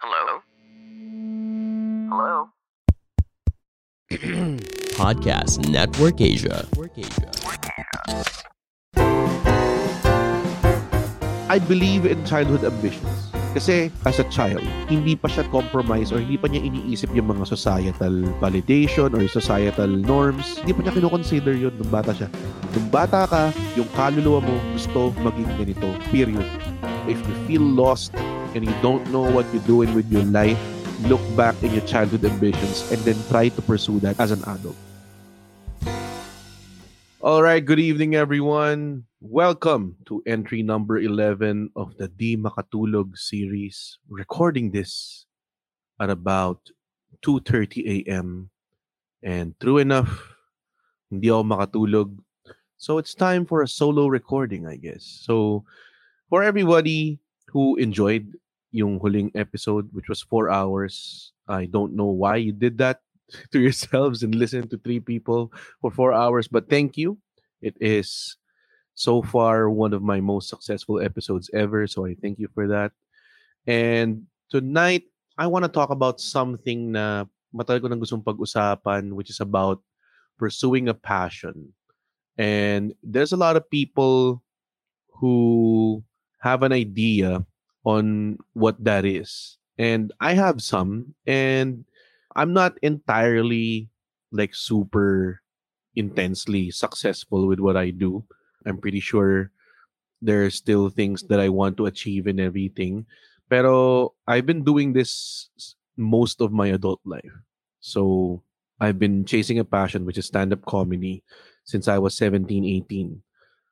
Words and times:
Hello? 0.00 0.40
Hello? 2.08 2.48
Podcast 4.96 5.60
Network 5.68 6.24
Asia. 6.24 6.64
I 11.52 11.60
believe 11.60 12.08
in 12.08 12.24
childhood 12.24 12.64
ambitions. 12.64 13.28
Kasi 13.52 13.92
as 14.08 14.16
a 14.16 14.24
child, 14.32 14.64
hindi 14.88 15.20
pa 15.20 15.28
siya 15.28 15.44
compromise 15.52 16.16
or 16.16 16.24
hindi 16.24 16.40
pa 16.40 16.48
niya 16.48 16.64
iniisip 16.64 17.12
yung 17.12 17.36
mga 17.36 17.44
societal 17.52 18.24
validation 18.40 19.12
or 19.12 19.20
societal 19.28 19.92
norms. 19.92 20.64
Hindi 20.64 20.80
pa 20.80 20.80
niya 20.80 20.96
kinoconsider 20.96 21.52
yun 21.52 21.76
nung 21.76 21.92
bata 21.92 22.16
siya. 22.16 22.32
Nung 22.72 22.88
bata 22.88 23.28
ka, 23.28 23.52
yung 23.76 23.92
kaluluwa 23.92 24.40
mo 24.40 24.56
gusto 24.72 25.12
maging 25.20 25.52
ganito. 25.60 25.92
Period. 26.08 26.48
If 27.04 27.20
you 27.20 27.36
feel 27.44 27.60
lost 27.68 28.16
and 28.54 28.66
you 28.66 28.74
don't 28.82 29.06
know 29.10 29.22
what 29.30 29.46
you're 29.54 29.62
doing 29.62 29.94
with 29.94 30.10
your 30.10 30.24
life, 30.24 30.58
look 31.06 31.22
back 31.36 31.54
in 31.62 31.72
your 31.72 31.86
childhood 31.86 32.24
ambitions 32.24 32.90
and 32.90 33.00
then 33.06 33.16
try 33.28 33.48
to 33.48 33.62
pursue 33.62 34.00
that 34.00 34.18
as 34.18 34.30
an 34.30 34.42
adult. 34.46 34.76
All 37.20 37.42
right, 37.42 37.64
good 37.64 37.78
evening 37.78 38.16
everyone. 38.16 39.04
Welcome 39.20 39.96
to 40.06 40.22
entry 40.26 40.62
number 40.62 40.98
11 40.98 41.70
of 41.76 41.96
the 41.96 42.08
Di 42.08 42.36
Makatulog 42.36 43.16
series. 43.16 43.98
Recording 44.08 44.72
this 44.72 45.26
at 46.00 46.08
about 46.08 46.72
2:30 47.20 48.08
a.m. 48.08 48.48
And 49.22 49.52
true 49.60 49.76
enough, 49.76 50.08
hindi 51.12 51.28
ako 51.28 51.44
makatulog. 51.44 52.16
So 52.80 52.96
it's 52.96 53.12
time 53.12 53.44
for 53.44 53.60
a 53.60 53.68
solo 53.68 54.08
recording, 54.08 54.64
I 54.64 54.80
guess. 54.80 55.04
So 55.04 55.68
for 56.32 56.40
everybody 56.40 57.20
who 57.52 57.76
enjoyed 57.76 58.32
yung 58.70 58.98
huling 58.98 59.30
episode 59.34 59.88
which 59.92 60.08
was 60.08 60.22
4 60.22 60.50
hours, 60.50 61.32
I 61.48 61.66
don't 61.66 61.94
know 61.94 62.10
why 62.10 62.36
you 62.36 62.52
did 62.52 62.78
that 62.78 63.02
to 63.52 63.60
yourselves 63.60 64.22
and 64.22 64.34
listen 64.34 64.68
to 64.68 64.78
three 64.78 65.00
people 65.00 65.52
for 65.80 65.90
4 65.90 66.12
hours, 66.12 66.48
but 66.48 66.70
thank 66.70 66.96
you. 66.96 67.18
It 67.60 67.76
is 67.80 68.36
so 68.94 69.22
far 69.22 69.70
one 69.70 69.92
of 69.92 70.02
my 70.02 70.20
most 70.20 70.48
successful 70.48 71.00
episodes 71.00 71.50
ever, 71.54 71.86
so 71.86 72.06
I 72.06 72.16
thank 72.20 72.38
you 72.38 72.48
for 72.52 72.68
that. 72.68 72.92
And 73.66 74.26
tonight, 74.50 75.04
I 75.38 75.46
want 75.46 75.64
to 75.64 75.72
talk 75.72 75.90
about 75.90 76.20
something 76.20 76.92
na 76.92 77.24
matagal 77.54 77.82
ko 77.82 77.88
nang 77.88 78.00
gustong 78.00 78.24
pag-usapan, 78.24 79.12
which 79.12 79.30
is 79.30 79.40
about 79.40 79.80
pursuing 80.38 80.88
a 80.88 80.96
passion. 80.96 81.72
And 82.36 82.94
there's 83.02 83.32
a 83.32 83.40
lot 83.40 83.56
of 83.56 83.68
people 83.68 84.42
who 85.20 86.02
have 86.40 86.62
an 86.62 86.72
idea 86.72 87.44
on 87.96 88.38
what 88.52 88.78
that 88.84 89.04
is. 89.04 89.58
And 89.78 90.12
I 90.20 90.34
have 90.34 90.60
some, 90.60 91.14
and 91.26 91.84
I'm 92.36 92.52
not 92.52 92.78
entirely 92.82 93.88
like 94.30 94.54
super 94.54 95.42
intensely 95.96 96.70
successful 96.70 97.46
with 97.46 97.58
what 97.58 97.76
I 97.76 97.90
do. 97.90 98.24
I'm 98.66 98.78
pretty 98.78 99.00
sure 99.00 99.50
there 100.22 100.44
are 100.44 100.52
still 100.52 100.90
things 100.90 101.24
that 101.32 101.40
I 101.40 101.48
want 101.48 101.76
to 101.78 101.86
achieve 101.86 102.26
and 102.26 102.38
everything. 102.38 103.06
Pero 103.48 104.14
I've 104.28 104.46
been 104.46 104.62
doing 104.62 104.92
this 104.92 105.48
most 105.96 106.40
of 106.40 106.52
my 106.52 106.68
adult 106.68 107.00
life. 107.04 107.34
So 107.80 108.42
I've 108.78 108.98
been 108.98 109.24
chasing 109.24 109.58
a 109.58 109.64
passion, 109.64 110.04
which 110.04 110.18
is 110.18 110.26
stand 110.26 110.52
up 110.52 110.64
comedy, 110.66 111.24
since 111.64 111.88
I 111.88 111.98
was 111.98 112.16
17, 112.16 112.64
18. 112.64 113.22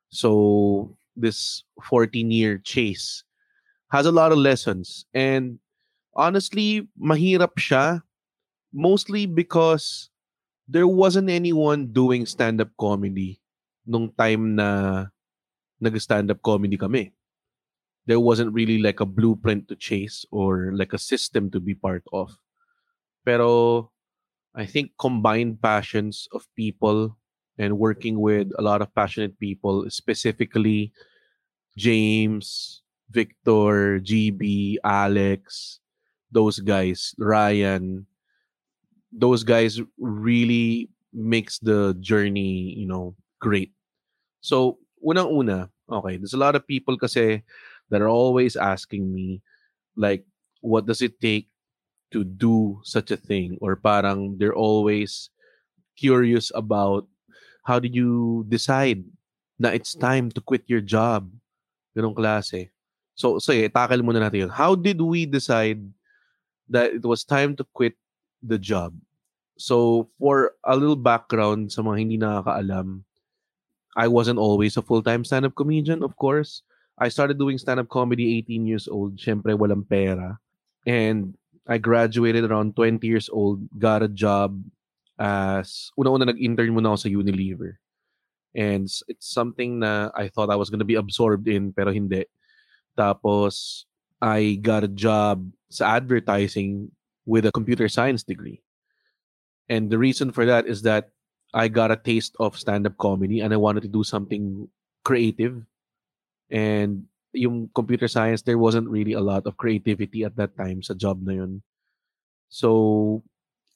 So 0.08 0.96
this 1.14 1.64
14 1.84 2.30
year 2.30 2.58
chase 2.58 3.24
has 3.90 4.06
a 4.06 4.12
lot 4.12 4.32
of 4.32 4.38
lessons. 4.38 5.06
And 5.14 5.58
honestly, 6.14 6.88
mahirap 7.00 7.56
siya 7.56 8.02
mostly 8.72 9.26
because 9.26 10.10
there 10.68 10.86
wasn't 10.86 11.30
anyone 11.30 11.88
doing 11.88 12.26
stand-up 12.26 12.68
comedy 12.78 13.40
nung 13.86 14.12
time 14.12 14.56
na 14.56 15.06
nag-stand-up 15.80 16.42
comedy 16.42 16.76
kami. 16.76 17.12
There 18.04 18.20
wasn't 18.20 18.52
really 18.52 18.80
like 18.80 19.00
a 19.00 19.08
blueprint 19.08 19.68
to 19.68 19.76
chase 19.76 20.24
or 20.30 20.72
like 20.72 20.92
a 20.92 20.98
system 21.00 21.50
to 21.52 21.60
be 21.60 21.74
part 21.74 22.04
of. 22.12 22.36
Pero 23.24 23.92
I 24.54 24.64
think 24.64 24.92
combined 24.98 25.60
passions 25.60 26.28
of 26.32 26.48
people 26.56 27.16
and 27.58 27.78
working 27.78 28.20
with 28.20 28.48
a 28.58 28.62
lot 28.62 28.80
of 28.80 28.94
passionate 28.94 29.38
people, 29.40 29.84
specifically 29.88 30.92
James, 31.76 32.82
Victor, 33.10 34.00
GB, 34.00 34.76
Alex, 34.84 35.80
those 36.30 36.60
guys, 36.60 37.14
Ryan, 37.18 38.06
those 39.12 39.42
guys 39.42 39.80
really 39.98 40.90
makes 41.12 41.58
the 41.58 41.96
journey, 42.00 42.74
you 42.76 42.86
know, 42.86 43.14
great. 43.40 43.72
So, 44.40 44.78
unang-una, 45.00 45.70
okay, 45.90 46.16
there's 46.16 46.36
a 46.36 46.40
lot 46.40 46.54
of 46.54 46.66
people 46.68 46.98
kasi 46.98 47.42
that 47.90 48.02
are 48.02 48.12
always 48.12 48.56
asking 48.56 49.12
me, 49.12 49.40
like, 49.96 50.24
what 50.60 50.86
does 50.86 51.00
it 51.00 51.20
take 51.20 51.48
to 52.12 52.24
do 52.24 52.80
such 52.84 53.10
a 53.10 53.16
thing? 53.16 53.56
Or 53.60 53.76
parang 53.76 54.36
they're 54.38 54.54
always 54.54 55.30
curious 55.96 56.52
about 56.54 57.06
how 57.64 57.78
did 57.78 57.94
you 57.94 58.44
decide 58.48 59.04
na 59.58 59.68
it's 59.68 59.94
time 59.94 60.30
to 60.32 60.40
quit 60.40 60.64
your 60.68 60.80
job? 60.80 61.28
Ganong 61.96 62.14
klase. 62.14 62.70
So, 63.18 63.42
so 63.42 63.50
eh, 63.50 63.66
tackle 63.66 64.06
muna 64.06 64.22
natin 64.22 64.46
yun. 64.46 64.52
How 64.54 64.78
did 64.78 65.02
we 65.02 65.26
decide 65.26 65.82
that 66.70 66.94
it 66.94 67.02
was 67.02 67.26
time 67.26 67.58
to 67.58 67.66
quit 67.74 67.98
the 68.46 68.62
job? 68.62 68.94
So, 69.58 70.06
for 70.22 70.54
a 70.62 70.78
little 70.78 70.94
background 70.94 71.74
sa 71.74 71.82
mga 71.82 71.98
hindi 71.98 72.14
nakakaalam, 72.14 73.02
I 73.98 74.06
wasn't 74.06 74.38
always 74.38 74.78
a 74.78 74.86
full-time 74.86 75.26
stand-up 75.26 75.58
comedian, 75.58 76.06
of 76.06 76.14
course. 76.14 76.62
I 76.94 77.10
started 77.10 77.42
doing 77.42 77.58
stand-up 77.58 77.90
comedy 77.90 78.38
18 78.38 78.70
years 78.70 78.86
old. 78.86 79.18
Siyempre, 79.18 79.58
walang 79.58 79.82
pera. 79.82 80.38
And 80.86 81.34
I 81.66 81.82
graduated 81.82 82.46
around 82.46 82.78
20 82.78 83.02
years 83.02 83.26
old, 83.26 83.66
got 83.82 84.06
a 84.06 84.08
job 84.08 84.62
as, 85.18 85.90
una-una 85.98 86.30
nag-intern 86.30 86.70
muna 86.70 86.94
ako 86.94 87.02
sa 87.02 87.10
Unilever. 87.10 87.82
And 88.54 88.86
it's 89.10 89.26
something 89.26 89.82
na 89.82 90.14
I 90.14 90.30
thought 90.30 90.54
I 90.54 90.56
was 90.56 90.70
gonna 90.70 90.86
be 90.86 90.94
absorbed 90.94 91.50
in, 91.50 91.74
pero 91.74 91.90
hindi. 91.90 92.30
Tapos, 92.98 93.86
I 94.20 94.58
got 94.58 94.82
a 94.82 94.90
job 94.90 95.46
sa 95.70 95.94
advertising 95.94 96.90
with 97.24 97.46
a 97.46 97.52
computer 97.52 97.88
science 97.88 98.24
degree. 98.26 98.60
And 99.68 99.90
the 99.90 99.98
reason 99.98 100.32
for 100.32 100.44
that 100.46 100.66
is 100.66 100.82
that 100.82 101.12
I 101.54 101.68
got 101.68 101.92
a 101.92 101.96
taste 101.96 102.34
of 102.40 102.58
stand-up 102.58 102.96
comedy 102.98 103.40
and 103.40 103.54
I 103.54 103.60
wanted 103.60 103.82
to 103.84 103.92
do 103.92 104.02
something 104.02 104.66
creative. 105.04 105.62
And 106.50 107.04
yung 107.32 107.70
computer 107.74 108.08
science, 108.08 108.42
there 108.42 108.58
wasn't 108.58 108.88
really 108.88 109.12
a 109.12 109.20
lot 109.20 109.46
of 109.46 109.56
creativity 109.56 110.24
at 110.24 110.36
that 110.36 110.56
time 110.56 110.82
sa 110.82 110.94
job 110.94 111.22
na 111.22 111.32
yun. 111.38 111.62
So, 112.48 113.22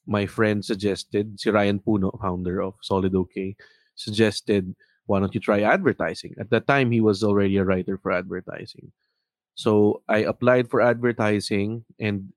my 0.06 0.26
friend 0.26 0.64
suggested, 0.64 1.38
si 1.38 1.50
Ryan 1.50 1.78
Puno, 1.78 2.10
founder 2.18 2.60
of 2.60 2.74
Solid 2.80 3.14
OK, 3.14 3.54
suggested, 3.94 4.74
why 5.06 5.20
don't 5.20 5.34
you 5.34 5.40
try 5.40 5.60
advertising? 5.60 6.34
At 6.40 6.50
that 6.50 6.66
time, 6.66 6.90
he 6.90 7.00
was 7.00 7.22
already 7.22 7.56
a 7.58 7.64
writer 7.64 8.00
for 8.00 8.12
advertising. 8.12 8.90
So, 9.54 10.02
I 10.08 10.24
applied 10.24 10.70
for 10.70 10.80
advertising 10.80 11.84
and 12.00 12.32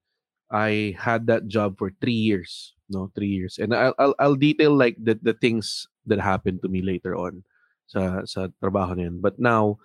I 0.52 0.96
had 0.98 1.28
that 1.28 1.48
job 1.48 1.78
for 1.78 1.92
three 2.02 2.18
years. 2.18 2.74
No, 2.90 3.12
three 3.16 3.34
years. 3.34 3.58
And 3.58 3.74
I'll, 3.74 3.96
I'll, 3.98 4.16
I'll 4.20 4.36
detail 4.36 4.76
like 4.76 4.96
the, 5.02 5.18
the 5.22 5.34
things 5.34 5.88
that 6.06 6.20
happened 6.20 6.62
to 6.62 6.70
me 6.70 6.82
later 6.82 7.16
on 7.16 7.44
sa, 7.88 8.22
sa 8.26 8.48
trabaho 8.62 8.96
na 8.96 9.10
yun. 9.10 9.20
But 9.22 9.40
now, 9.40 9.80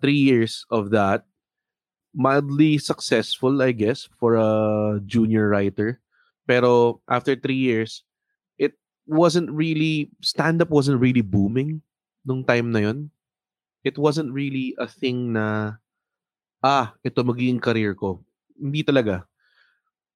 three 0.00 0.18
years 0.18 0.66
of 0.70 0.90
that, 0.90 1.24
mildly 2.14 2.78
successful, 2.78 3.62
I 3.62 3.72
guess, 3.72 4.08
for 4.18 4.34
a 4.34 5.00
junior 5.06 5.48
writer. 5.48 6.00
Pero 6.46 7.00
after 7.08 7.34
three 7.36 7.58
years, 7.58 8.02
it 8.58 8.74
wasn't 9.06 9.50
really, 9.50 10.10
stand-up 10.20 10.70
wasn't 10.70 11.00
really 11.00 11.22
booming 11.22 11.82
nung 12.26 12.44
time 12.44 12.72
na 12.72 12.80
yun. 12.80 13.10
It 13.84 13.98
wasn't 13.98 14.32
really 14.32 14.74
a 14.78 14.86
thing 14.86 15.34
na 15.34 15.76
ah, 16.64 16.96
ito 17.04 17.20
magiging 17.20 17.60
career 17.60 17.92
ko. 17.92 18.24
Hindi 18.56 18.80
talaga. 18.80 19.28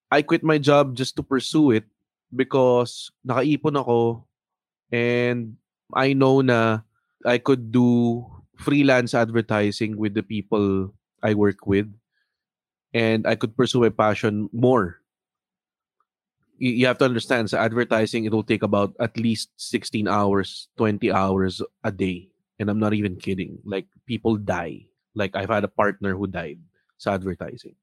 I 0.09 0.25
quit 0.25 0.41
my 0.41 0.57
job 0.57 0.97
just 0.97 1.13
to 1.21 1.23
pursue 1.23 1.77
it 1.77 1.85
because 2.33 3.13
nakaipon 3.21 3.77
ako 3.77 4.25
and 4.89 5.61
I 5.93 6.17
know 6.17 6.41
na 6.41 6.81
I 7.29 7.37
could 7.37 7.69
do 7.69 8.25
freelance 8.57 9.13
advertising 9.13 10.01
with 10.01 10.17
the 10.17 10.25
people 10.25 10.97
I 11.21 11.37
work 11.37 11.69
with 11.69 11.93
and 12.97 13.29
I 13.29 13.37
could 13.37 13.53
pursue 13.53 13.85
my 13.85 13.93
passion 13.93 14.49
more. 14.49 15.05
You 16.59 16.89
have 16.89 16.99
to 16.99 17.07
understand 17.07 17.53
sa 17.53 17.61
advertising 17.63 18.25
it 18.25 18.33
will 18.33 18.43
take 18.43 18.65
about 18.65 18.97
at 18.99 19.15
least 19.21 19.53
16 19.61 20.09
hours, 20.09 20.73
20 20.81 21.13
hours 21.13 21.61
a 21.85 21.93
day. 21.93 22.33
And 22.59 22.67
I'm 22.67 22.81
not 22.81 22.95
even 22.97 23.15
kidding. 23.15 23.63
Like 23.63 23.87
people 24.09 24.35
die. 24.35 24.91
Like 25.19 25.35
I've 25.35 25.51
had 25.51 25.67
a 25.67 25.75
partner 25.75 26.15
who 26.15 26.31
died 26.31 26.63
sa 26.95 27.19
advertising. 27.19 27.75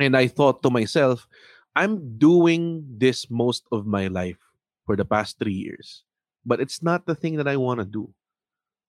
And 0.00 0.16
I 0.16 0.26
thought 0.32 0.64
to 0.64 0.70
myself, 0.72 1.28
I'm 1.76 2.16
doing 2.16 2.88
this 2.88 3.28
most 3.28 3.68
of 3.70 3.84
my 3.84 4.08
life 4.08 4.40
for 4.88 4.96
the 4.96 5.04
past 5.04 5.36
three 5.36 5.54
years. 5.54 6.02
But 6.48 6.64
it's 6.64 6.80
not 6.82 7.04
the 7.04 7.14
thing 7.14 7.36
that 7.36 7.46
I 7.46 7.60
want 7.60 7.80
to 7.80 7.86
do. 7.86 8.08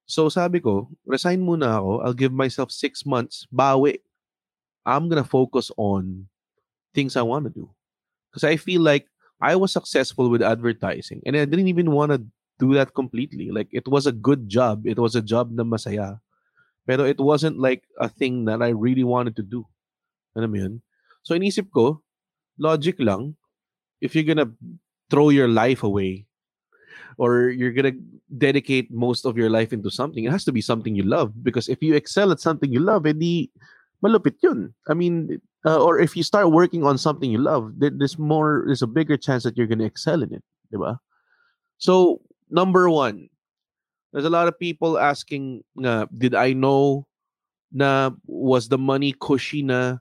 So 0.07 0.31
sabi 0.31 0.63
ko, 0.63 0.87
resign 1.05 1.43
muna 1.43 1.75
ako. 1.75 2.01
I'll 2.01 2.17
give 2.17 2.31
myself 2.31 2.71
six 2.71 3.05
months. 3.05 3.45
Bawi. 3.51 3.99
I'm 4.87 5.11
gonna 5.11 5.27
focus 5.27 5.69
on 5.77 6.25
things 6.95 7.19
I 7.19 7.21
want 7.21 7.45
to 7.45 7.53
do. 7.53 7.69
Because 8.31 8.47
I 8.47 8.55
feel 8.55 8.81
like 8.81 9.05
I 9.41 9.55
was 9.55 9.71
successful 9.71 10.29
with 10.29 10.41
advertising 10.41 11.21
and 11.25 11.35
I 11.35 11.45
didn't 11.45 11.67
even 11.67 11.91
want 11.91 12.11
to 12.11 12.23
do 12.59 12.73
that 12.73 12.93
completely. 12.93 13.51
Like 13.51 13.69
it 13.71 13.87
was 13.87 14.05
a 14.05 14.11
good 14.11 14.49
job. 14.49 14.85
It 14.85 14.97
was 14.97 15.15
a 15.15 15.21
job 15.21 15.51
na 15.51 15.63
masaya. 15.63 16.19
Pero 16.89 17.05
it 17.05 17.21
wasn't 17.21 17.61
like 17.61 17.85
a 18.01 18.09
thing 18.09 18.49
that 18.49 18.65
I 18.65 18.73
really 18.73 19.05
wanted 19.05 19.37
to 19.37 19.45
do. 19.45 19.61
Alam 20.33 20.57
yun? 20.57 20.73
So 21.21 21.37
inisip 21.37 21.69
ko, 21.69 22.01
logic 22.57 22.97
lang, 22.97 23.37
if 24.01 24.17
you're 24.17 24.25
gonna 24.25 24.49
throw 25.13 25.29
your 25.29 25.45
life 25.45 25.85
away 25.85 26.25
or 27.21 27.53
you're 27.53 27.77
gonna 27.77 27.93
dedicate 28.41 28.89
most 28.89 29.29
of 29.29 29.37
your 29.37 29.53
life 29.53 29.69
into 29.69 29.93
something, 29.93 30.25
it 30.25 30.33
has 30.33 30.49
to 30.49 30.51
be 30.51 30.65
something 30.65 30.97
you 30.97 31.05
love. 31.05 31.29
Because 31.45 31.69
if 31.69 31.77
you 31.85 31.93
excel 31.93 32.33
at 32.33 32.41
something 32.41 32.73
you 32.73 32.81
love, 32.81 33.05
edi 33.05 33.53
malupit 34.01 34.41
yun. 34.41 34.73
I 34.89 34.97
mean, 34.97 35.37
uh, 35.69 35.77
or 35.77 36.01
if 36.01 36.17
you 36.17 36.23
start 36.25 36.49
working 36.49 36.81
on 36.81 36.97
something 36.97 37.29
you 37.29 37.37
love, 37.37 37.69
there's 37.77 38.17
more, 38.17 38.63
there's 38.65 38.81
a 38.81 38.89
bigger 38.89 39.13
chance 39.15 39.45
that 39.45 39.61
you're 39.61 39.69
gonna 39.69 39.85
excel 39.85 40.25
in 40.25 40.33
it. 40.33 40.43
Diba? 40.73 40.97
So, 41.77 42.25
number 42.49 42.89
one, 42.89 43.29
there's 44.11 44.25
a 44.25 44.29
lot 44.29 44.47
of 44.47 44.59
people 44.59 44.97
asking, 44.97 45.63
nga, 45.77 46.07
did 46.17 46.35
I 46.35 46.53
know 46.53 47.07
na 47.71 48.11
was 48.25 48.69
the 48.69 48.77
money 48.77 49.13
cushy 49.21 49.61
na 49.61 49.97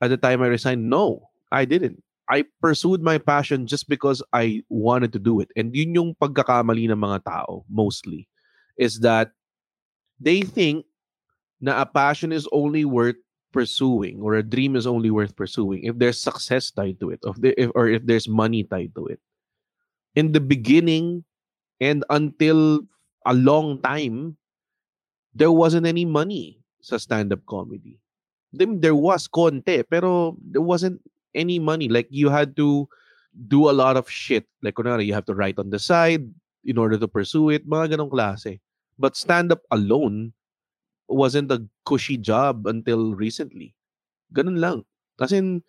at 0.00 0.10
the 0.10 0.16
time 0.16 0.42
I 0.42 0.46
resigned? 0.46 0.88
No, 0.88 1.28
I 1.50 1.64
didn't. 1.64 2.02
I 2.30 2.44
pursued 2.60 3.02
my 3.02 3.16
passion 3.16 3.66
just 3.66 3.88
because 3.88 4.22
I 4.32 4.62
wanted 4.68 5.12
to 5.14 5.18
do 5.18 5.40
it. 5.40 5.48
And 5.56 5.74
yun 5.74 5.94
yung 5.94 6.14
pagkakamali 6.20 6.90
ng 6.92 7.00
mga 7.00 7.24
tao, 7.24 7.64
mostly, 7.70 8.28
is 8.76 9.00
that 9.00 9.32
they 10.20 10.42
think 10.42 10.84
na 11.60 11.80
a 11.80 11.86
passion 11.86 12.30
is 12.30 12.46
only 12.52 12.84
worth 12.84 13.16
pursuing 13.50 14.20
or 14.20 14.34
a 14.34 14.42
dream 14.42 14.76
is 14.76 14.86
only 14.86 15.10
worth 15.10 15.34
pursuing 15.34 15.82
if 15.82 15.96
there's 15.96 16.20
success 16.20 16.70
tied 16.70 17.00
to 17.00 17.10
it 17.10 17.18
of 17.24 17.40
the, 17.40 17.56
if, 17.56 17.70
or 17.74 17.88
if 17.88 18.04
there's 18.04 18.28
money 18.28 18.62
tied 18.62 18.92
to 18.94 19.06
it. 19.06 19.18
In 20.14 20.32
the 20.32 20.40
beginning 20.40 21.24
and 21.80 22.04
until 22.10 22.80
a 23.28 23.34
long 23.36 23.78
time, 23.84 24.36
there 25.36 25.52
wasn't 25.52 25.86
any 25.86 26.08
money 26.08 26.64
sa 26.80 26.96
stand-up 26.96 27.44
comedy. 27.44 28.00
Then 28.52 28.80
there 28.80 28.96
was 28.96 29.28
konti, 29.28 29.84
pero 29.84 30.34
there 30.40 30.64
wasn't 30.64 31.04
any 31.36 31.60
money. 31.60 31.92
Like 31.92 32.08
you 32.08 32.32
had 32.32 32.56
to 32.56 32.88
do 33.46 33.68
a 33.68 33.76
lot 33.76 34.00
of 34.00 34.08
shit. 34.08 34.48
Like 34.64 34.80
kunwari, 34.80 35.04
you 35.04 35.12
have 35.12 35.28
to 35.28 35.36
write 35.36 35.60
on 35.60 35.68
the 35.68 35.78
side 35.78 36.24
in 36.64 36.80
order 36.80 36.96
to 36.96 37.06
pursue 37.06 37.52
it. 37.52 37.68
Mga 37.68 37.94
ganong 38.00 38.10
klase. 38.10 38.58
But 38.98 39.14
stand-up 39.14 39.60
alone 39.70 40.32
wasn't 41.06 41.52
a 41.52 41.62
cushy 41.84 42.16
job 42.16 42.66
until 42.66 43.14
recently. 43.14 43.76
Ganun 44.32 44.58
lang. 44.58 44.84
As 45.20 45.32
in, 45.32 45.62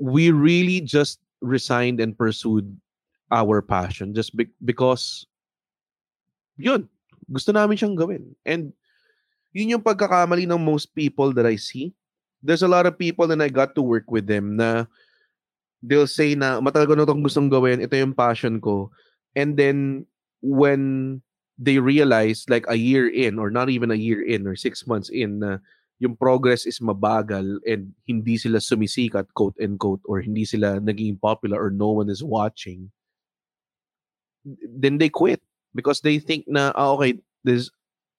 we 0.00 0.32
really 0.32 0.80
just 0.80 1.20
resigned 1.40 2.00
and 2.00 2.16
pursued 2.16 2.76
our 3.30 3.60
passion 3.60 4.14
just 4.14 4.36
be- 4.36 4.54
because 4.64 5.26
yun, 6.56 6.88
gusto 7.28 7.52
namin 7.52 7.76
siyang 7.76 7.96
gawin. 7.96 8.34
And 8.44 8.72
yun 9.56 9.78
yung 9.78 9.84
pagkakamali 9.84 10.44
ng 10.44 10.60
most 10.60 10.92
people 10.92 11.32
that 11.32 11.48
I 11.48 11.56
see. 11.56 11.96
There's 12.44 12.64
a 12.64 12.70
lot 12.70 12.84
of 12.84 13.00
people 13.00 13.32
and 13.32 13.40
I 13.40 13.48
got 13.48 13.74
to 13.76 13.82
work 13.82 14.10
with 14.12 14.28
them 14.28 14.60
na 14.60 14.84
they'll 15.80 16.10
say 16.10 16.36
na 16.36 16.60
matagal 16.60 16.92
ko 16.92 16.94
na 16.94 17.04
itong 17.08 17.24
gustong 17.24 17.48
gawin, 17.48 17.80
ito 17.80 17.96
yung 17.96 18.16
passion 18.16 18.60
ko. 18.60 18.92
And 19.36 19.56
then 19.56 20.04
when 20.44 21.20
they 21.58 21.78
realize 21.80 22.44
like 22.48 22.68
a 22.68 22.76
year 22.76 23.08
in 23.08 23.38
or 23.38 23.50
not 23.50 23.72
even 23.72 23.90
a 23.90 23.98
year 23.98 24.20
in 24.20 24.46
or 24.46 24.56
six 24.56 24.86
months 24.86 25.08
in 25.08 25.40
na 25.40 25.58
yung 25.98 26.12
progress 26.12 26.68
is 26.68 26.84
mabagal 26.84 27.56
and 27.64 27.96
hindi 28.04 28.36
sila 28.36 28.60
sumisikat 28.60 29.24
quote 29.32 29.56
and 29.56 29.80
quote 29.80 30.04
or 30.04 30.20
hindi 30.20 30.44
sila 30.44 30.76
naging 30.84 31.16
popular 31.16 31.56
or 31.56 31.72
no 31.72 31.88
one 31.88 32.12
is 32.12 32.20
watching 32.20 32.92
then 34.76 35.00
they 35.00 35.08
quit 35.08 35.40
because 35.76 36.00
they 36.00 36.18
think 36.18 36.48
na 36.48 36.72
ah, 36.74 36.96
okay 36.96 37.20
this 37.44 37.68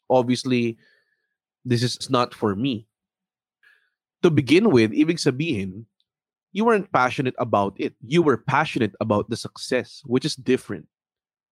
obviously 0.09 0.77
this 1.65 1.81
is 1.81 1.97
not 2.13 2.31
for 2.37 2.55
me 2.55 2.85
to 4.21 4.29
begin 4.29 4.69
with 4.69 4.93
ibig 4.93 5.17
sabihin 5.17 5.89
you 6.53 6.63
weren't 6.63 6.93
passionate 6.93 7.35
about 7.41 7.73
it 7.81 7.97
you 8.05 8.21
were 8.21 8.37
passionate 8.37 8.93
about 9.01 9.27
the 9.33 9.37
success 9.37 10.05
which 10.05 10.23
is 10.23 10.37
different 10.37 10.85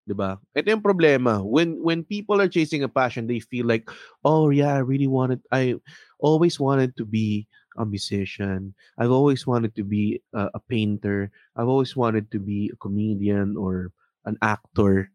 'di 0.05 0.15
ba? 0.15 0.37
Ito 0.53 0.77
yung 0.77 0.85
problema. 0.85 1.41
When 1.41 1.81
when 1.81 2.05
people 2.05 2.41
are 2.41 2.49
chasing 2.49 2.85
a 2.85 2.93
passion, 2.93 3.27
they 3.27 3.41
feel 3.41 3.65
like, 3.65 3.89
"Oh 4.23 4.53
yeah, 4.53 4.77
I 4.77 4.85
really 4.85 5.09
wanted 5.09 5.41
I 5.51 5.81
always 6.21 6.61
wanted 6.61 6.97
to 7.01 7.05
be 7.09 7.49
a 7.81 7.85
musician. 7.89 8.77
I've 9.01 9.13
always 9.13 9.49
wanted 9.49 9.75
to 9.81 9.85
be 9.85 10.21
a, 10.37 10.53
a 10.55 10.61
painter. 10.69 11.33
I've 11.57 11.69
always 11.69 11.97
wanted 11.97 12.31
to 12.33 12.39
be 12.39 12.71
a 12.73 12.79
comedian 12.79 13.57
or 13.57 13.91
an 14.29 14.37
actor." 14.45 15.11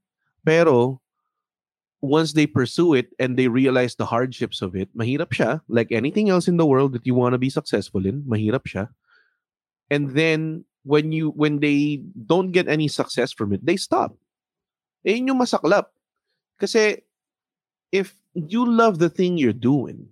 Pero 0.46 1.02
once 2.02 2.34
they 2.34 2.48
pursue 2.48 2.94
it 2.94 3.12
and 3.20 3.38
they 3.38 3.48
realize 3.48 3.96
the 3.96 4.06
hardships 4.06 4.62
of 4.62 4.76
it, 4.76 4.90
mahirap 4.96 5.36
siya. 5.36 5.62
Like 5.68 5.92
anything 5.92 6.30
else 6.30 6.48
in 6.48 6.58
the 6.58 6.66
world 6.66 6.94
that 6.94 7.06
you 7.06 7.14
want 7.16 7.34
to 7.34 7.38
be 7.38 7.50
successful 7.50 8.06
in, 8.06 8.24
mahirap 8.24 8.64
siya. 8.64 8.90
And 9.92 10.12
then 10.12 10.66
when 10.84 11.12
you 11.12 11.32
when 11.32 11.60
they 11.60 12.02
don't 12.26 12.52
get 12.52 12.68
any 12.68 12.88
success 12.88 13.32
from 13.32 13.52
it, 13.54 13.66
they 13.66 13.76
stop. 13.76 14.16
Eh, 15.06 15.16
yun 15.16 15.28
yung 15.28 15.40
masaklap. 15.40 15.92
Kasi, 16.60 17.04
if 17.92 18.16
you 18.36 18.66
love 18.68 19.00
the 19.00 19.10
thing 19.10 19.38
you're 19.38 19.56
doing, 19.56 20.08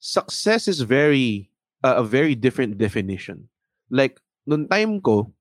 success 0.00 0.68
is 0.68 0.80
very, 0.80 1.50
uh, 1.84 2.00
a 2.00 2.04
very 2.04 2.34
different 2.34 2.78
definition. 2.78 3.48
Like, 3.90 4.20
nung 4.46 4.68
time 4.68 5.00
ko, 5.00 5.32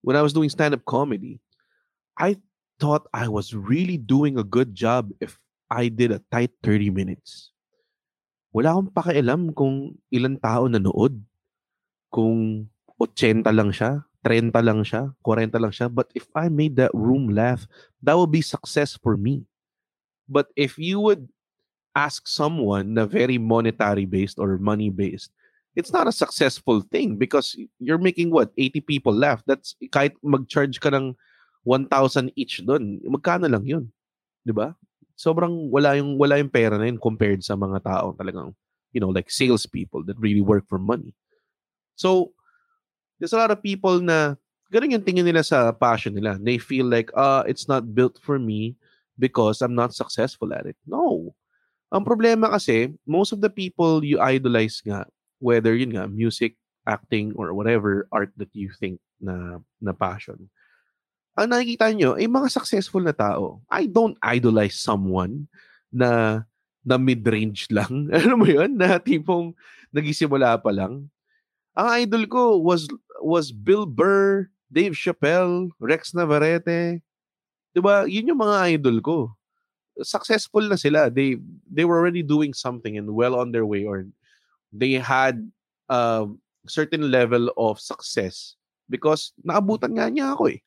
when 0.00 0.16
I 0.16 0.22
was 0.22 0.32
doing 0.32 0.48
stand-up 0.48 0.84
comedy, 0.84 1.40
I 2.16 2.40
thought 2.78 3.10
I 3.12 3.26
was 3.26 3.52
really 3.52 3.98
doing 3.98 4.38
a 4.38 4.46
good 4.46 4.74
job 4.74 5.10
if 5.20 5.38
I 5.68 5.90
did 5.90 6.14
a 6.14 6.22
tight 6.30 6.54
30 6.62 6.90
minutes. 6.90 7.50
Wala 8.54 8.72
akong 8.72 8.90
pakialam 8.94 9.42
kung 9.52 9.98
ilang 10.08 10.40
tao 10.40 10.64
nanood. 10.70 11.20
Kung 12.08 12.66
80 12.96 13.44
lang 13.52 13.70
siya, 13.70 14.02
30 14.24 14.50
lang 14.64 14.80
siya, 14.82 15.12
40 15.20 15.52
lang 15.60 15.74
siya. 15.74 15.86
But 15.92 16.08
if 16.16 16.26
I 16.32 16.48
made 16.48 16.80
that 16.80 16.94
room 16.96 17.28
laugh, 17.28 17.68
that 18.00 18.16
would 18.16 18.32
be 18.32 18.40
success 18.40 18.96
for 18.96 19.20
me. 19.20 19.44
But 20.24 20.48
if 20.56 20.80
you 20.80 21.00
would 21.04 21.28
ask 21.92 22.26
someone 22.26 22.94
na 22.94 23.04
very 23.04 23.36
monetary 23.36 24.06
based 24.06 24.38
or 24.40 24.56
money 24.56 24.88
based, 24.88 25.30
it's 25.76 25.92
not 25.92 26.08
a 26.08 26.12
successful 26.12 26.80
thing 26.80 27.16
because 27.16 27.54
you're 27.78 28.02
making 28.02 28.30
what 28.30 28.50
80 28.56 28.80
people 28.82 29.12
laugh. 29.12 29.42
That's 29.46 29.76
kahit 29.92 30.16
mag-charge 30.24 30.80
ka 30.80 30.90
ng 30.90 31.14
1,000 31.68 32.32
each 32.32 32.64
doon, 32.64 32.96
magkano 33.04 33.44
lang 33.44 33.68
'yun? 33.68 33.84
'Di 34.40 34.56
ba? 34.56 34.72
Sobrang 35.12 35.68
wala 35.68 36.00
yung 36.00 36.16
wala 36.16 36.40
yung 36.40 36.48
pera 36.48 36.80
na 36.80 36.88
yun 36.88 36.96
compared 36.96 37.44
sa 37.44 37.52
mga 37.52 37.84
tao 37.84 38.16
talagang 38.16 38.56
you 38.96 39.04
know 39.04 39.12
like 39.12 39.28
salespeople 39.28 40.00
that 40.08 40.16
really 40.16 40.40
work 40.40 40.64
for 40.64 40.80
money. 40.80 41.12
So 42.00 42.32
there's 43.20 43.34
a 43.34 43.40
lot 43.40 43.52
of 43.52 43.60
people 43.60 44.00
na 44.00 44.38
ganun 44.72 44.94
yung 44.94 45.04
tingin 45.04 45.26
nila 45.26 45.42
sa 45.42 45.72
passion 45.72 46.14
nila. 46.14 46.38
They 46.38 46.56
feel 46.56 46.86
like, 46.86 47.10
uh, 47.16 47.42
it's 47.48 47.68
not 47.68 47.94
built 47.94 48.20
for 48.20 48.38
me 48.38 48.76
because 49.18 49.60
I'm 49.60 49.74
not 49.74 49.96
successful 49.96 50.52
at 50.54 50.68
it. 50.68 50.76
No. 50.86 51.34
Ang 51.88 52.04
problema 52.04 52.52
kasi, 52.52 52.92
most 53.08 53.32
of 53.32 53.40
the 53.40 53.50
people 53.50 54.04
you 54.04 54.20
idolize 54.20 54.84
nga, 54.84 55.08
whether 55.40 55.72
yun 55.72 55.96
nga, 55.96 56.06
music, 56.06 56.56
acting, 56.84 57.32
or 57.34 57.52
whatever 57.56 58.06
art 58.12 58.32
that 58.36 58.52
you 58.52 58.68
think 58.76 59.00
na, 59.20 59.58
na 59.80 59.92
passion, 59.96 60.52
ang 61.38 61.54
nakikita 61.54 61.94
nyo 61.94 62.18
ay 62.18 62.26
mga 62.26 62.50
successful 62.50 62.98
na 62.98 63.14
tao. 63.14 63.62
I 63.70 63.86
don't 63.86 64.18
idolize 64.18 64.74
someone 64.74 65.46
na 65.94 66.42
na 66.82 66.98
mid-range 66.98 67.70
lang. 67.76 68.10
Alam 68.10 68.42
mo 68.42 68.48
yun? 68.50 68.74
Na 68.74 68.98
tipong 68.98 69.54
nagisimula 69.94 70.58
pa 70.58 70.74
lang. 70.74 71.06
Ang 71.78 71.88
idol 72.02 72.26
ko 72.26 72.58
was 72.58 72.90
was 73.22 73.54
Bill 73.54 73.86
Burr, 73.86 74.50
Dave 74.66 74.98
Chappelle, 74.98 75.70
Rex 75.78 76.10
Navarrete. 76.10 76.98
'Di 77.70 77.80
ba? 77.80 78.02
Yun 78.10 78.34
yung 78.34 78.42
mga 78.42 78.74
idol 78.74 78.98
ko. 78.98 79.16
Successful 80.02 80.66
na 80.66 80.74
sila. 80.74 81.06
They 81.06 81.38
they 81.70 81.86
were 81.86 82.02
already 82.02 82.26
doing 82.26 82.50
something 82.50 82.98
and 82.98 83.14
well 83.14 83.38
on 83.38 83.54
their 83.54 83.66
way 83.66 83.86
or 83.86 84.10
they 84.74 84.98
had 84.98 85.38
a 85.86 86.26
certain 86.66 87.14
level 87.14 87.54
of 87.54 87.78
success 87.78 88.58
because 88.90 89.30
naabutan 89.46 89.94
nga 89.94 90.10
niya 90.10 90.34
ako 90.34 90.50
eh. 90.50 90.58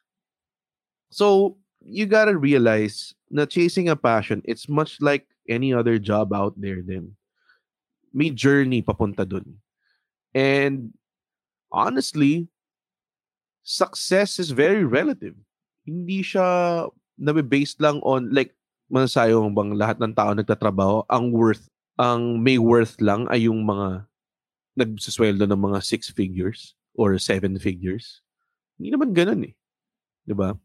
So, 1.11 1.57
you 1.83 2.07
gotta 2.07 2.39
realize 2.39 3.13
na 3.27 3.45
chasing 3.45 3.91
a 3.91 3.99
passion, 3.99 4.41
it's 4.47 4.71
much 4.71 4.97
like 5.03 5.27
any 5.47 5.75
other 5.75 5.99
job 5.99 6.31
out 6.31 6.55
there 6.55 6.79
then. 6.79 7.19
May 8.15 8.31
journey 8.31 8.81
papunta 8.81 9.27
dun. 9.27 9.59
And 10.31 10.95
honestly, 11.71 12.47
success 13.63 14.39
is 14.39 14.51
very 14.51 14.83
relative. 14.87 15.35
Hindi 15.83 16.23
siya 16.23 16.87
nabe-based 17.19 17.83
lang 17.83 17.99
on 18.01 18.31
like 18.31 18.55
masasayo 18.91 19.43
bang 19.51 19.75
lahat 19.75 19.99
ng 19.99 20.11
tao 20.15 20.31
nagtatrabaho 20.35 21.07
ang 21.07 21.31
worth 21.31 21.69
ang 21.95 22.41
may 22.41 22.57
worth 22.59 22.99
lang 22.99 23.29
ay 23.29 23.47
yung 23.47 23.63
mga 23.63 24.03
nagsasweldo 24.75 25.45
ng 25.47 25.61
mga 25.61 25.79
six 25.83 26.09
figures 26.11 26.73
or 26.95 27.15
seven 27.19 27.55
figures. 27.59 28.23
Hindi 28.75 28.95
naman 28.95 29.11
ganun 29.15 29.47
eh. 29.47 29.53
'Di 30.25 30.35
ba? 30.35 30.55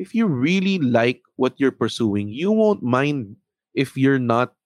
If 0.00 0.16
you 0.16 0.24
really 0.26 0.80
like 0.80 1.20
what 1.36 1.60
you're 1.60 1.76
pursuing, 1.76 2.32
you 2.32 2.52
won't 2.52 2.82
mind 2.82 3.36
if 3.76 3.96
you're 4.00 4.22
not 4.22 4.56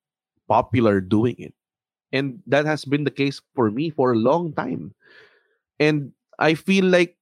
popular 0.47 1.03
doing 1.03 1.35
it. 1.39 1.55
And 2.15 2.39
that 2.47 2.67
has 2.67 2.87
been 2.87 3.03
the 3.03 3.11
case 3.11 3.43
for 3.55 3.71
me 3.71 3.91
for 3.91 4.13
a 4.13 4.23
long 4.23 4.55
time. 4.55 4.95
And 5.81 6.13
I 6.39 6.55
feel 6.55 6.87
like 6.87 7.19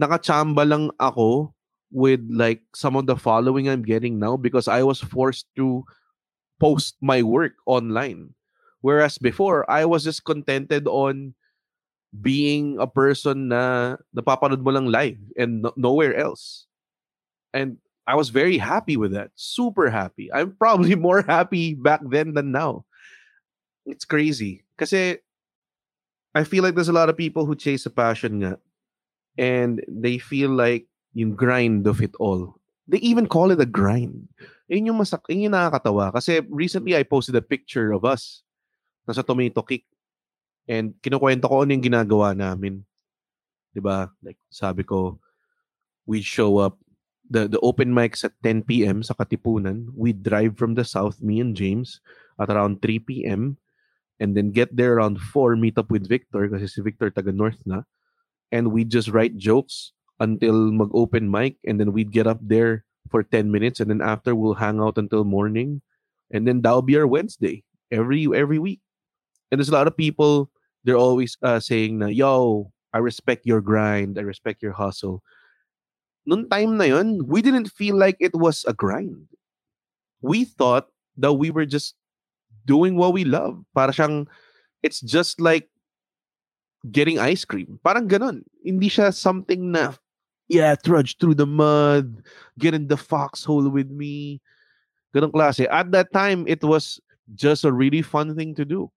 nakachamba 0.00 0.68
lang 0.68 0.92
ako 1.00 1.54
with 1.90 2.20
like 2.28 2.62
some 2.76 2.96
of 2.96 3.08
the 3.08 3.16
following 3.16 3.68
I'm 3.68 3.82
getting 3.82 4.20
now 4.20 4.36
because 4.36 4.68
I 4.68 4.84
was 4.84 5.00
forced 5.00 5.48
to 5.56 5.84
post 6.60 6.96
my 7.00 7.22
work 7.22 7.54
online. 7.66 8.34
Whereas 8.80 9.18
before, 9.18 9.68
I 9.70 9.86
was 9.86 10.04
just 10.04 10.24
contented 10.24 10.86
on 10.86 11.34
being 12.12 12.78
a 12.78 12.86
person 12.86 13.50
na 13.50 13.96
napapanood 14.14 14.62
mo 14.62 14.70
lang 14.72 14.88
live 14.88 15.20
and 15.36 15.62
no- 15.66 15.76
nowhere 15.76 16.14
else. 16.16 16.67
And 17.58 17.82
I 18.06 18.14
was 18.14 18.30
very 18.30 18.54
happy 18.54 18.94
with 18.94 19.10
that. 19.18 19.34
Super 19.34 19.90
happy. 19.90 20.30
I'm 20.30 20.54
probably 20.54 20.94
more 21.08 21.26
happy 21.26 21.74
back 21.74 22.00
then 22.06 22.38
than 22.38 22.54
now. 22.54 22.86
It's 23.82 24.06
crazy. 24.06 24.62
Kasi 24.78 24.96
eh, 24.96 25.14
I 26.38 26.46
feel 26.46 26.62
like 26.62 26.78
there's 26.78 26.92
a 26.92 26.94
lot 26.94 27.10
of 27.10 27.18
people 27.18 27.50
who 27.50 27.58
chase 27.58 27.82
a 27.82 27.90
passion 27.90 28.46
nga 28.46 28.62
and 29.34 29.82
they 29.90 30.22
feel 30.22 30.54
like 30.54 30.86
yung 31.18 31.34
grind 31.34 31.90
of 31.90 31.98
it 31.98 32.14
all. 32.22 32.54
They 32.86 33.02
even 33.02 33.26
call 33.26 33.50
it 33.50 33.58
a 33.58 33.66
grind. 33.66 34.30
Yun 34.70 34.94
yung, 34.94 34.98
masak 35.02 35.26
yun 35.26 35.50
yung 35.50 35.56
nakakatawa. 35.58 36.14
Kasi 36.14 36.46
recently 36.46 36.94
I 36.94 37.02
posted 37.02 37.34
a 37.34 37.42
picture 37.42 37.90
of 37.90 38.06
us 38.06 38.46
nasa 39.08 39.24
tomato 39.24 39.64
kick 39.64 39.88
and 40.68 40.92
kinukwento 41.00 41.48
ko 41.48 41.64
ano 41.64 41.72
yung 41.72 41.82
ginagawa 41.82 42.36
namin. 42.36 42.84
ba? 43.80 44.12
Like 44.22 44.38
sabi 44.52 44.84
ko, 44.84 45.18
we 46.04 46.20
show 46.20 46.60
up 46.60 46.76
the 47.30 47.48
the 47.48 47.60
open 47.60 47.92
mics 47.92 48.24
at 48.24 48.36
10 48.42 48.64
p.m. 48.64 49.02
sa 49.04 49.14
Katipunan. 49.14 49.92
We 49.94 50.12
drive 50.12 50.56
from 50.56 50.74
the 50.74 50.84
south, 50.84 51.20
me 51.20 51.40
and 51.40 51.56
James, 51.56 52.00
at 52.40 52.50
around 52.50 52.82
3 52.82 52.98
p.m. 53.00 53.56
And 54.18 54.34
then 54.34 54.50
get 54.50 54.74
there 54.74 54.98
around 54.98 55.20
4, 55.20 55.54
meet 55.54 55.78
up 55.78 55.94
with 55.94 56.08
Victor 56.10 56.50
kasi 56.50 56.66
si 56.66 56.82
Victor 56.82 57.10
taga 57.10 57.30
North 57.30 57.62
na. 57.62 57.86
And 58.50 58.74
we 58.74 58.82
just 58.82 59.12
write 59.14 59.38
jokes 59.38 59.92
until 60.18 60.74
mag-open 60.74 61.30
mic 61.30 61.62
and 61.62 61.78
then 61.78 61.94
we'd 61.94 62.10
get 62.10 62.26
up 62.26 62.42
there 62.42 62.82
for 63.06 63.22
10 63.22 63.46
minutes 63.46 63.78
and 63.78 63.86
then 63.86 64.02
after 64.02 64.34
we'll 64.34 64.58
hang 64.58 64.80
out 64.82 64.98
until 64.98 65.22
morning. 65.22 65.82
And 66.34 66.48
then 66.48 66.62
that'll 66.62 66.82
be 66.82 66.98
our 66.98 67.06
Wednesday 67.06 67.62
every 67.92 68.26
every 68.34 68.58
week. 68.58 68.80
And 69.50 69.58
there's 69.58 69.70
a 69.70 69.78
lot 69.78 69.86
of 69.86 69.96
people 69.96 70.50
they're 70.84 70.98
always 70.98 71.36
uh, 71.42 71.60
saying 71.60 71.98
na, 71.98 72.06
yo, 72.06 72.72
I 72.92 72.98
respect 72.98 73.46
your 73.46 73.60
grind, 73.60 74.18
I 74.18 74.22
respect 74.22 74.62
your 74.62 74.72
hustle. 74.72 75.22
Noong 76.28 76.50
time 76.50 76.76
na 76.76 76.84
yun, 76.84 77.24
we 77.24 77.40
didn't 77.40 77.72
feel 77.72 77.96
like 77.96 78.16
it 78.20 78.34
was 78.36 78.64
a 78.68 78.74
grind. 78.74 79.26
We 80.20 80.44
thought 80.44 80.88
that 81.16 81.32
we 81.34 81.50
were 81.50 81.64
just 81.64 81.94
doing 82.66 82.96
what 82.96 83.14
we 83.16 83.24
love. 83.24 83.64
Para 83.74 83.92
siyang, 83.92 84.28
it's 84.82 85.00
just 85.00 85.40
like 85.40 85.70
getting 86.92 87.18
ice 87.18 87.44
cream. 87.44 87.80
Parang 87.82 88.08
ganon. 88.08 88.44
Hindi 88.62 88.90
siya 88.92 89.14
something 89.14 89.72
na, 89.72 89.94
yeah, 90.48 90.76
trudge 90.76 91.16
through 91.16 91.34
the 91.34 91.46
mud, 91.46 92.22
get 92.58 92.74
in 92.74 92.88
the 92.88 92.96
foxhole 92.96 93.68
with 93.70 93.88
me. 93.88 94.40
Ganong 95.16 95.32
klase. 95.32 95.66
At 95.70 95.90
that 95.92 96.12
time, 96.12 96.44
it 96.46 96.62
was 96.62 97.00
just 97.34 97.64
a 97.64 97.72
really 97.72 98.02
fun 98.02 98.36
thing 98.36 98.54
to 98.54 98.64
do. 98.64 98.92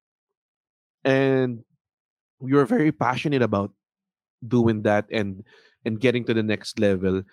And 1.03 1.63
we 2.39 2.53
were 2.53 2.65
very 2.65 2.91
passionate 2.91 3.41
about 3.41 3.71
doing 4.45 4.81
that 4.83 5.05
and 5.11 5.43
and 5.85 5.99
getting 5.99 6.25
to 6.25 6.33
the 6.33 6.43
next 6.43 6.79
level. 6.79 7.23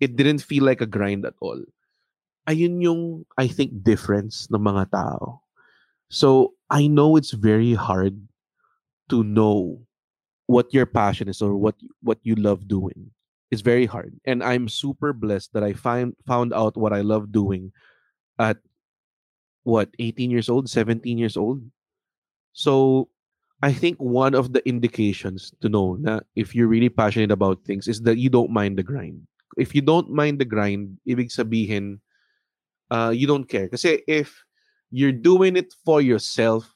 It 0.00 0.16
didn't 0.16 0.42
feel 0.42 0.64
like 0.64 0.80
a 0.80 0.86
grind 0.86 1.26
at 1.26 1.34
all. 1.40 1.62
Ayun 2.48 2.80
yung, 2.80 3.26
I 3.36 3.48
think, 3.48 3.82
difference 3.82 4.48
ng 4.50 4.62
mga 4.62 4.90
tao. 4.92 5.42
So, 6.08 6.54
I 6.70 6.86
know 6.86 7.16
it's 7.16 7.32
very 7.32 7.74
hard 7.74 8.16
to 9.10 9.24
know 9.24 9.80
what 10.46 10.72
your 10.72 10.86
passion 10.86 11.28
is 11.28 11.42
or 11.42 11.56
what 11.56 11.76
what 12.00 12.18
you 12.24 12.34
love 12.34 12.68
doing. 12.68 13.12
It's 13.50 13.60
very 13.60 13.84
hard. 13.84 14.16
And 14.24 14.42
I'm 14.42 14.68
super 14.68 15.12
blessed 15.12 15.52
that 15.52 15.64
I 15.64 15.72
find 15.72 16.16
found 16.24 16.52
out 16.52 16.76
what 16.76 16.92
I 16.92 17.00
love 17.00 17.32
doing 17.32 17.72
at 18.38 18.56
what, 19.68 19.92
18 19.98 20.30
years 20.30 20.48
old, 20.48 20.70
17 20.70 21.18
years 21.18 21.36
old. 21.36 21.60
So, 22.52 23.08
I 23.62 23.72
think 23.72 23.98
one 23.98 24.34
of 24.34 24.52
the 24.52 24.62
indications 24.68 25.52
to 25.60 25.68
know 25.68 25.98
na 25.98 26.20
if 26.36 26.54
you're 26.54 26.70
really 26.70 26.88
passionate 26.88 27.32
about 27.32 27.64
things 27.64 27.88
is 27.88 28.02
that 28.02 28.18
you 28.18 28.30
don't 28.30 28.54
mind 28.54 28.78
the 28.78 28.86
grind. 28.86 29.26
If 29.58 29.74
you 29.74 29.82
don't 29.82 30.10
mind 30.14 30.38
the 30.38 30.46
grind, 30.46 30.98
ibig 31.02 31.34
sabihin, 31.34 31.98
uh, 32.90 33.10
you 33.10 33.26
don't 33.26 33.50
care. 33.50 33.66
Kasi 33.66 34.06
if 34.06 34.44
you're 34.90 35.16
doing 35.16 35.56
it 35.56 35.74
for 35.84 36.00
yourself 36.00 36.70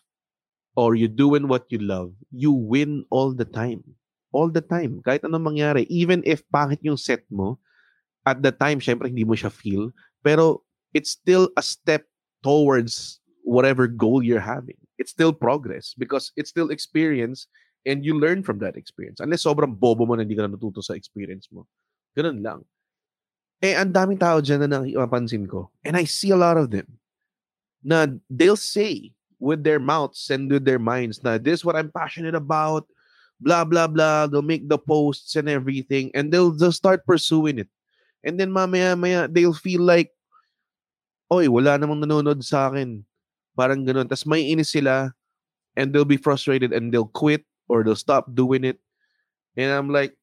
or 0.74 0.96
you're 0.98 1.12
doing 1.12 1.46
what 1.46 1.70
you 1.70 1.78
love, 1.78 2.10
you 2.34 2.50
win 2.50 3.06
all 3.10 3.30
the 3.30 3.46
time. 3.46 3.84
All 4.34 4.50
the 4.50 4.64
time. 4.64 4.98
Kahit 5.06 5.22
anong 5.22 5.54
mangyari. 5.54 5.86
Even 5.86 6.26
if 6.26 6.42
pangit 6.50 6.82
yung 6.82 6.98
set 6.98 7.22
mo, 7.30 7.62
at 8.26 8.42
the 8.42 8.50
time, 8.50 8.78
syempre 8.78 9.10
hindi 9.10 9.24
mo 9.24 9.34
siya 9.34 9.50
feel, 9.50 9.90
pero 10.22 10.62
it's 10.94 11.10
still 11.10 11.50
a 11.58 11.62
step 11.62 12.06
towards 12.42 13.18
whatever 13.42 13.86
goal 13.86 14.22
you're 14.22 14.42
having. 14.42 14.78
It's 14.98 15.10
still 15.10 15.32
progress 15.32 15.94
because 15.96 16.32
it's 16.36 16.50
still 16.50 16.70
experience 16.70 17.48
and 17.86 18.04
you 18.04 18.18
learn 18.18 18.42
from 18.42 18.58
that 18.60 18.76
experience. 18.76 19.20
Unless 19.20 19.44
sobrang 19.44 19.74
bobo 19.74 20.06
mo 20.06 20.14
na 20.14 20.22
hindi 20.22 20.36
ka 20.36 20.46
na 20.46 20.54
natuto 20.54 20.82
sa 20.82 20.94
experience 20.94 21.48
mo. 21.50 21.66
Ganun 22.14 22.42
lang. 22.44 22.60
Eh, 23.62 23.78
ang 23.78 23.94
daming 23.94 24.18
tao 24.18 24.42
dyan 24.42 24.66
na 24.66 24.82
napansin 24.82 25.46
ko. 25.46 25.70
And 25.86 25.94
I 25.94 26.04
see 26.04 26.34
a 26.34 26.38
lot 26.38 26.58
of 26.58 26.70
them. 26.70 26.86
Na 27.82 28.06
they'll 28.26 28.58
say 28.58 29.14
with 29.42 29.62
their 29.66 29.82
mouths 29.82 30.30
and 30.30 30.46
with 30.46 30.62
their 30.62 30.78
minds 30.78 31.18
na 31.22 31.38
this 31.38 31.62
is 31.62 31.64
what 31.66 31.74
I'm 31.74 31.90
passionate 31.90 32.34
about, 32.34 32.86
blah, 33.42 33.66
blah, 33.66 33.90
blah. 33.90 34.26
They'll 34.26 34.46
make 34.46 34.66
the 34.70 34.78
posts 34.78 35.34
and 35.34 35.50
everything 35.50 36.10
and 36.14 36.30
they'll 36.30 36.54
just 36.54 36.78
start 36.78 37.06
pursuing 37.06 37.58
it. 37.58 37.70
And 38.22 38.38
then 38.38 38.54
mamaya, 38.54 38.94
maya, 38.94 39.26
they'll 39.26 39.54
feel 39.54 39.82
like, 39.82 40.14
oy, 41.26 41.50
wala 41.50 41.74
namang 41.74 42.06
nanonood 42.06 42.42
sa 42.46 42.70
akin. 42.70 43.02
Parang 43.56 43.84
ganun. 43.84 44.08
Tapos 44.08 44.24
may 44.24 44.48
inis 44.48 44.72
sila 44.72 45.12
and 45.76 45.92
they'll 45.92 46.08
be 46.08 46.20
frustrated 46.20 46.72
and 46.72 46.92
they'll 46.92 47.10
quit 47.12 47.44
or 47.68 47.84
they'll 47.84 47.98
stop 47.98 48.28
doing 48.32 48.64
it. 48.64 48.80
And 49.56 49.72
I'm 49.72 49.92
like, 49.92 50.16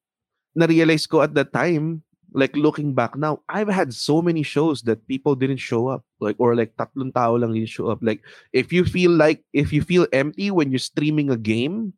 na-realize 0.54 1.06
ko 1.06 1.22
at 1.22 1.34
that 1.34 1.52
time, 1.54 2.02
like 2.34 2.54
looking 2.54 2.94
back 2.94 3.16
now, 3.16 3.42
I've 3.48 3.70
had 3.70 3.94
so 3.94 4.22
many 4.22 4.42
shows 4.42 4.82
that 4.82 5.06
people 5.06 5.34
didn't 5.34 5.62
show 5.62 5.88
up. 5.88 6.02
Like, 6.18 6.36
or 6.38 6.54
like 6.54 6.74
tatlong 6.76 7.14
tao 7.14 7.34
lang 7.34 7.54
didn't 7.54 7.70
show 7.70 7.88
up. 7.88 7.98
Like, 8.02 8.22
if 8.52 8.72
you 8.72 8.84
feel 8.84 9.10
like, 9.10 9.42
if 9.52 9.72
you 9.72 9.82
feel 9.82 10.06
empty 10.12 10.50
when 10.50 10.70
you're 10.70 10.82
streaming 10.82 11.30
a 11.30 11.38
game, 11.38 11.94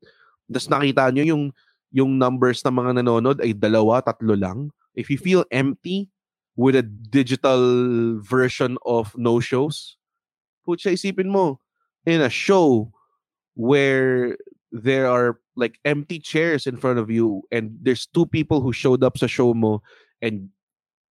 tapos 0.53 0.69
nakita 0.69 1.13
nyo 1.13 1.25
yung, 1.25 1.45
yung 1.93 2.17
numbers 2.17 2.65
ng 2.65 2.73
mga 2.73 3.01
nanonood 3.01 3.41
ay 3.41 3.53
dalawa, 3.53 4.01
tatlo 4.05 4.37
lang. 4.37 4.73
If 4.97 5.09
you 5.09 5.17
feel 5.17 5.45
empty 5.53 6.09
with 6.57 6.77
a 6.77 6.85
digital 6.85 8.21
version 8.21 8.77
of 8.85 9.13
no 9.17 9.41
shows, 9.41 9.97
putya 10.67 10.93
isipin 10.93 11.29
mo, 11.29 11.61
in 12.07 12.21
a 12.21 12.31
show 12.31 12.91
where 13.55 14.37
there 14.73 15.07
are 15.07 15.39
like 15.55 15.79
empty 15.85 16.19
chairs 16.19 16.67
in 16.67 16.77
front 16.77 16.99
of 16.99 17.11
you 17.11 17.43
and 17.53 17.77
there's 17.83 18.07
two 18.07 18.25
people 18.25 18.61
who 18.61 18.73
showed 18.73 19.05
up 19.05 19.19
sa 19.19 19.29
show 19.29 19.53
mo 19.53 19.83
and 20.25 20.49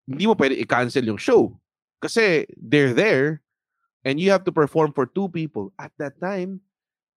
hindi 0.08 0.26
mo 0.26 0.34
pwede 0.34 0.56
i-cancel 0.56 1.04
yung 1.04 1.20
show. 1.20 1.54
Kasi 2.00 2.48
they're 2.56 2.96
there 2.96 3.44
and 4.04 4.18
you 4.18 4.32
have 4.32 4.44
to 4.48 4.52
perform 4.52 4.92
for 4.96 5.04
two 5.04 5.28
people 5.28 5.72
at 5.78 5.92
that 6.00 6.16
time, 6.18 6.60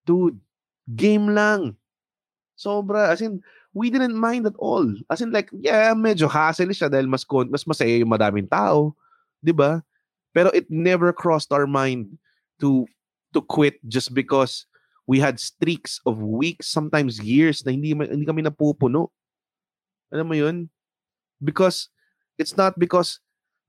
dude, 0.04 0.36
game 0.98 1.30
lang. 1.30 1.78
Sobra. 2.58 3.14
As 3.14 3.22
in, 3.22 3.40
we 3.72 3.88
didn't 3.88 4.18
mind 4.18 4.46
at 4.46 4.58
all. 4.58 4.84
As 5.08 5.22
in 5.22 5.30
like, 5.30 5.48
yeah, 5.54 5.94
medyo 5.94 6.28
hassle 6.28 6.74
siya 6.74 6.90
dahil 6.90 7.06
mas, 7.06 7.24
mas 7.48 7.64
masaya 7.64 8.02
yung 8.02 8.10
madaming 8.10 8.50
tao. 8.50 8.94
ba? 9.54 9.82
Pero 10.32 10.48
it 10.50 10.68
never 10.68 11.12
crossed 11.12 11.52
our 11.52 11.68
mind 11.68 12.18
to 12.60 12.88
to 13.32 13.40
quit 13.40 13.76
just 13.88 14.12
because 14.12 14.66
we 15.06 15.18
had 15.18 15.40
streaks 15.40 16.00
of 16.06 16.22
weeks, 16.22 16.68
sometimes 16.68 17.20
years 17.20 17.64
na 17.66 17.72
hindi, 17.72 17.92
hindi 17.92 18.24
kami 18.24 18.42
napupuno. 18.42 19.10
Alam 20.12 20.26
mo 20.28 20.34
yun? 20.36 20.68
Because 21.42 21.88
it's 22.38 22.56
not 22.56 22.78
because 22.78 23.18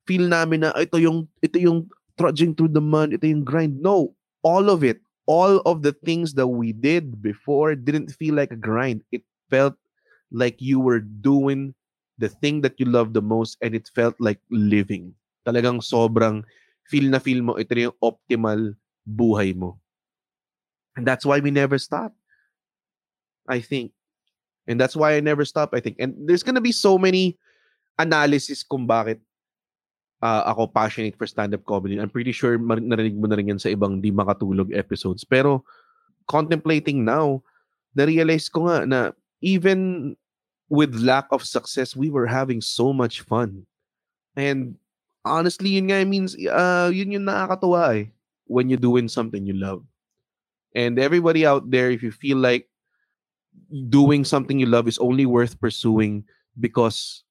feel 0.05 0.27
namin 0.27 0.67
na 0.67 0.75
ito 0.77 0.99
yung 0.99 1.27
ito 1.41 1.57
yung 1.57 1.87
trudging 2.19 2.53
through 2.53 2.71
the 2.71 2.83
mud, 2.83 3.15
ito 3.15 3.25
yung 3.25 3.43
grind. 3.43 3.79
No, 3.81 4.13
all 4.43 4.69
of 4.69 4.83
it, 4.83 5.01
all 5.25 5.63
of 5.65 5.81
the 5.81 5.95
things 6.05 6.35
that 6.35 6.47
we 6.47 6.71
did 6.71 7.23
before 7.23 7.73
didn't 7.73 8.13
feel 8.13 8.35
like 8.35 8.51
a 8.51 8.59
grind. 8.59 9.01
It 9.11 9.23
felt 9.49 9.75
like 10.29 10.61
you 10.61 10.79
were 10.79 10.99
doing 10.99 11.73
the 12.19 12.29
thing 12.29 12.61
that 12.61 12.77
you 12.77 12.85
love 12.85 13.13
the 13.13 13.23
most 13.23 13.57
and 13.61 13.73
it 13.73 13.89
felt 13.95 14.15
like 14.19 14.39
living. 14.51 15.15
Talagang 15.43 15.83
sobrang 15.83 16.43
feel 16.87 17.07
na 17.07 17.19
feel 17.19 17.43
mo 17.43 17.55
ito 17.59 17.75
yung 17.75 17.95
optimal 17.99 18.75
buhay 19.03 19.55
mo. 19.55 19.79
And 20.95 21.07
that's 21.07 21.27
why 21.27 21.39
we 21.39 21.51
never 21.51 21.79
stop. 21.79 22.15
I 23.47 23.59
think. 23.59 23.91
And 24.67 24.79
that's 24.79 24.95
why 24.95 25.15
I 25.15 25.19
never 25.19 25.43
stop, 25.43 25.75
I 25.75 25.83
think. 25.83 25.99
And 25.99 26.15
there's 26.23 26.43
gonna 26.43 26.63
be 26.63 26.71
so 26.71 26.95
many 26.95 27.35
analysis 27.99 28.63
kung 28.63 28.87
bakit 28.87 29.19
uh, 30.23 30.47
ako 30.47 30.71
passionate 30.71 31.19
for 31.19 31.27
stand-up 31.27 31.67
comedy. 31.67 31.99
I'm 31.99 32.09
pretty 32.09 32.31
sure 32.31 32.55
mar- 32.55 32.79
narinig 32.79 33.19
mo 33.19 33.27
na 33.27 33.35
rin 33.35 33.51
yan 33.51 33.59
sa 33.59 33.67
ibang 33.67 33.99
di 33.99 34.09
makatulog 34.09 34.71
episodes. 34.71 35.27
Pero 35.27 35.67
contemplating 36.31 37.03
now, 37.03 37.43
na-realize 37.91 38.47
ko 38.47 38.71
nga 38.71 38.87
na 38.87 38.99
even 39.43 40.15
with 40.71 40.95
lack 40.95 41.27
of 41.35 41.43
success, 41.43 41.91
we 41.91 42.07
were 42.07 42.25
having 42.25 42.63
so 42.63 42.95
much 42.95 43.21
fun. 43.27 43.67
And 44.39 44.79
honestly, 45.25 45.75
yun 45.79 45.87
nga 45.89 46.03
means, 46.05 46.35
uh, 46.35 46.91
yun 46.93 47.11
yung 47.11 47.27
nakakatuwa 47.27 47.95
eh, 47.95 48.11
when 48.45 48.69
you're 48.69 48.81
doing 48.81 49.07
something 49.07 49.47
you 49.47 49.55
love. 49.55 49.83
And 50.75 50.99
everybody 50.99 51.45
out 51.45 51.69
there, 51.69 51.91
if 51.91 52.03
you 52.03 52.11
feel 52.11 52.37
like 52.37 52.67
doing 53.89 54.25
something 54.25 54.59
you 54.59 54.65
love 54.65 54.87
is 54.87 54.99
only 54.99 55.25
worth 55.25 55.59
pursuing 55.59 56.25
because 56.59 57.23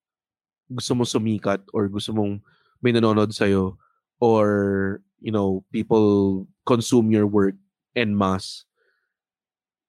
gusto 0.72 0.94
mo 0.94 1.04
sumikat 1.04 1.61
or 1.75 1.88
gusto 1.88 2.14
mong 2.14 2.40
may 2.80 2.92
nanonood 2.92 3.34
sa'yo 3.34 3.76
or, 4.22 5.02
you 5.20 5.30
know, 5.30 5.64
people 5.70 6.46
consume 6.64 7.11
your 7.11 7.26
work 7.26 7.54
en 7.94 8.14
masse. 8.14 8.64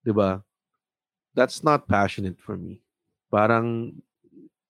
'Di 0.04 0.12
ba? 0.12 0.44
That's 1.34 1.64
not 1.64 1.88
passionate 1.88 2.38
for 2.38 2.60
me. 2.60 2.84
Parang 3.32 3.96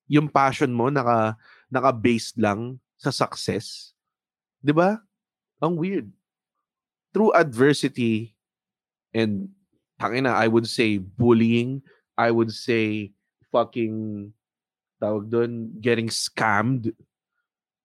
yung 0.07 0.29
passion 0.29 0.71
mo 0.71 0.87
naka 0.87 1.35
naka-based 1.73 2.37
lang 2.37 2.77
sa 3.03 3.11
success. 3.11 3.91
'Di 4.63 4.71
ba? 4.71 5.03
Ang 5.59 5.75
weird. 5.75 6.07
Through 7.11 7.35
adversity 7.35 8.33
and 9.11 9.51
tangina, 9.99 10.33
I 10.33 10.47
would 10.47 10.65
say 10.65 10.97
bullying, 10.97 11.83
I 12.17 12.31
would 12.31 12.49
say 12.55 13.11
fucking 13.51 14.31
tawag 14.97 15.29
doon, 15.29 15.77
getting 15.83 16.07
scammed, 16.07 16.95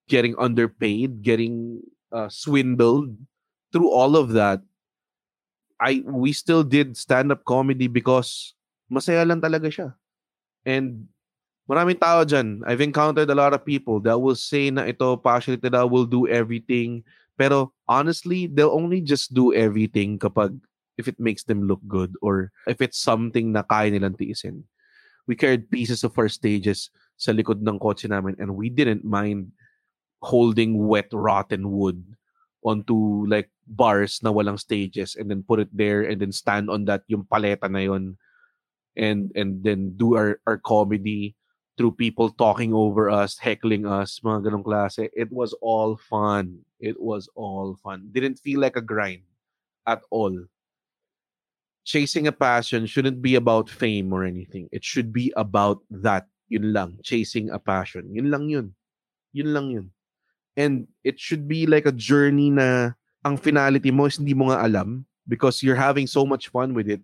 getting 0.07 0.39
underpaid, 0.39 1.21
getting 1.21 1.83
uh, 2.15 2.31
swindled. 2.31 3.19
Through 3.69 3.93
all 3.93 4.17
of 4.17 4.33
that, 4.33 4.65
I 5.77 6.01
we 6.07 6.33
still 6.33 6.65
did 6.65 6.97
stand-up 6.97 7.45
comedy 7.45 7.87
because 7.87 8.57
masaya 8.89 9.29
lang 9.29 9.45
talaga 9.45 9.69
siya. 9.69 9.89
And 10.65 11.13
maraming 11.69 12.01
tao 12.01 12.25
dyan. 12.25 12.65
I've 12.65 12.81
encountered 12.81 13.29
a 13.29 13.37
lot 13.37 13.53
of 13.53 13.63
people 13.63 14.01
that 14.09 14.17
will 14.17 14.35
say 14.35 14.73
na 14.73 14.89
ito, 14.89 15.21
passionate 15.21 15.63
na 15.69 15.85
will 15.85 16.09
do 16.09 16.27
everything. 16.27 17.05
Pero 17.37 17.77
honestly, 17.87 18.49
they'll 18.49 18.75
only 18.75 19.05
just 19.05 19.37
do 19.37 19.55
everything 19.55 20.19
kapag 20.19 20.59
if 20.99 21.07
it 21.07 21.21
makes 21.21 21.45
them 21.45 21.69
look 21.69 21.79
good 21.87 22.17
or 22.19 22.51
if 22.67 22.83
it's 22.83 22.99
something 22.99 23.53
na 23.53 23.63
kaya 23.63 23.93
nilang 23.93 24.19
tiisin. 24.19 24.67
We 25.29 25.37
carried 25.37 25.71
pieces 25.71 26.03
of 26.03 26.17
our 26.19 26.33
stages 26.33 26.91
sa 27.21 27.31
likod 27.31 27.63
ng 27.63 27.79
kotse 27.79 28.09
namin 28.09 28.35
and 28.41 28.57
we 28.57 28.73
didn't 28.73 29.07
mind 29.07 29.53
holding 30.25 30.89
wet 30.89 31.13
rotten 31.15 31.71
wood 31.71 32.03
onto 32.67 33.23
like 33.31 33.53
bars 33.71 34.19
na 34.19 34.35
walang 34.35 34.59
stages 34.59 35.15
and 35.15 35.31
then 35.31 35.47
put 35.47 35.63
it 35.63 35.71
there 35.71 36.03
and 36.03 36.19
then 36.19 36.35
stand 36.35 36.67
on 36.67 36.83
that 36.91 37.07
yung 37.07 37.23
paleta 37.23 37.71
na 37.71 37.87
yon 37.87 38.19
and 38.99 39.31
and 39.39 39.63
then 39.63 39.95
do 39.95 40.19
our 40.19 40.43
our 40.43 40.59
comedy 40.59 41.38
through 41.79 41.95
people 41.95 42.29
talking 42.35 42.75
over 42.75 43.09
us, 43.09 43.39
heckling 43.39 43.87
us, 43.87 44.19
mga 44.21 44.51
ganong 44.51 44.67
klase. 44.67 45.07
It 45.15 45.31
was 45.31 45.55
all 45.63 45.95
fun. 45.95 46.67
It 46.83 46.99
was 46.99 47.31
all 47.39 47.79
fun. 47.79 48.11
Didn't 48.11 48.43
feel 48.43 48.59
like 48.59 48.75
a 48.75 48.83
grind 48.83 49.23
at 49.87 50.03
all. 50.11 50.35
Chasing 51.87 52.27
a 52.27 52.35
passion 52.35 52.85
shouldn't 52.85 53.23
be 53.23 53.39
about 53.39 53.71
fame 53.71 54.13
or 54.13 54.27
anything. 54.27 54.69
It 54.75 54.85
should 54.85 55.15
be 55.15 55.33
about 55.39 55.81
that. 55.89 56.27
Yun 56.51 56.75
lang. 56.75 56.99
Chasing 57.07 57.49
a 57.49 57.59
passion. 57.63 58.13
Yun 58.13 58.29
lang 58.29 58.51
yun. 58.51 58.75
Yun 59.33 59.55
lang 59.55 59.71
yun. 59.71 59.87
And 60.59 60.91
it 61.07 61.17
should 61.23 61.47
be 61.47 61.65
like 61.65 61.87
a 61.87 61.95
journey 61.95 62.51
na 62.51 62.99
ang 63.25 63.39
finality 63.39 63.95
mo 63.95 64.11
is 64.11 64.19
hindi 64.19 64.35
mo 64.35 64.51
nga 64.51 64.67
alam 64.67 65.07
because 65.25 65.63
you're 65.63 65.79
having 65.79 66.11
so 66.11 66.27
much 66.27 66.51
fun 66.51 66.75
with 66.75 66.91
it. 66.91 67.01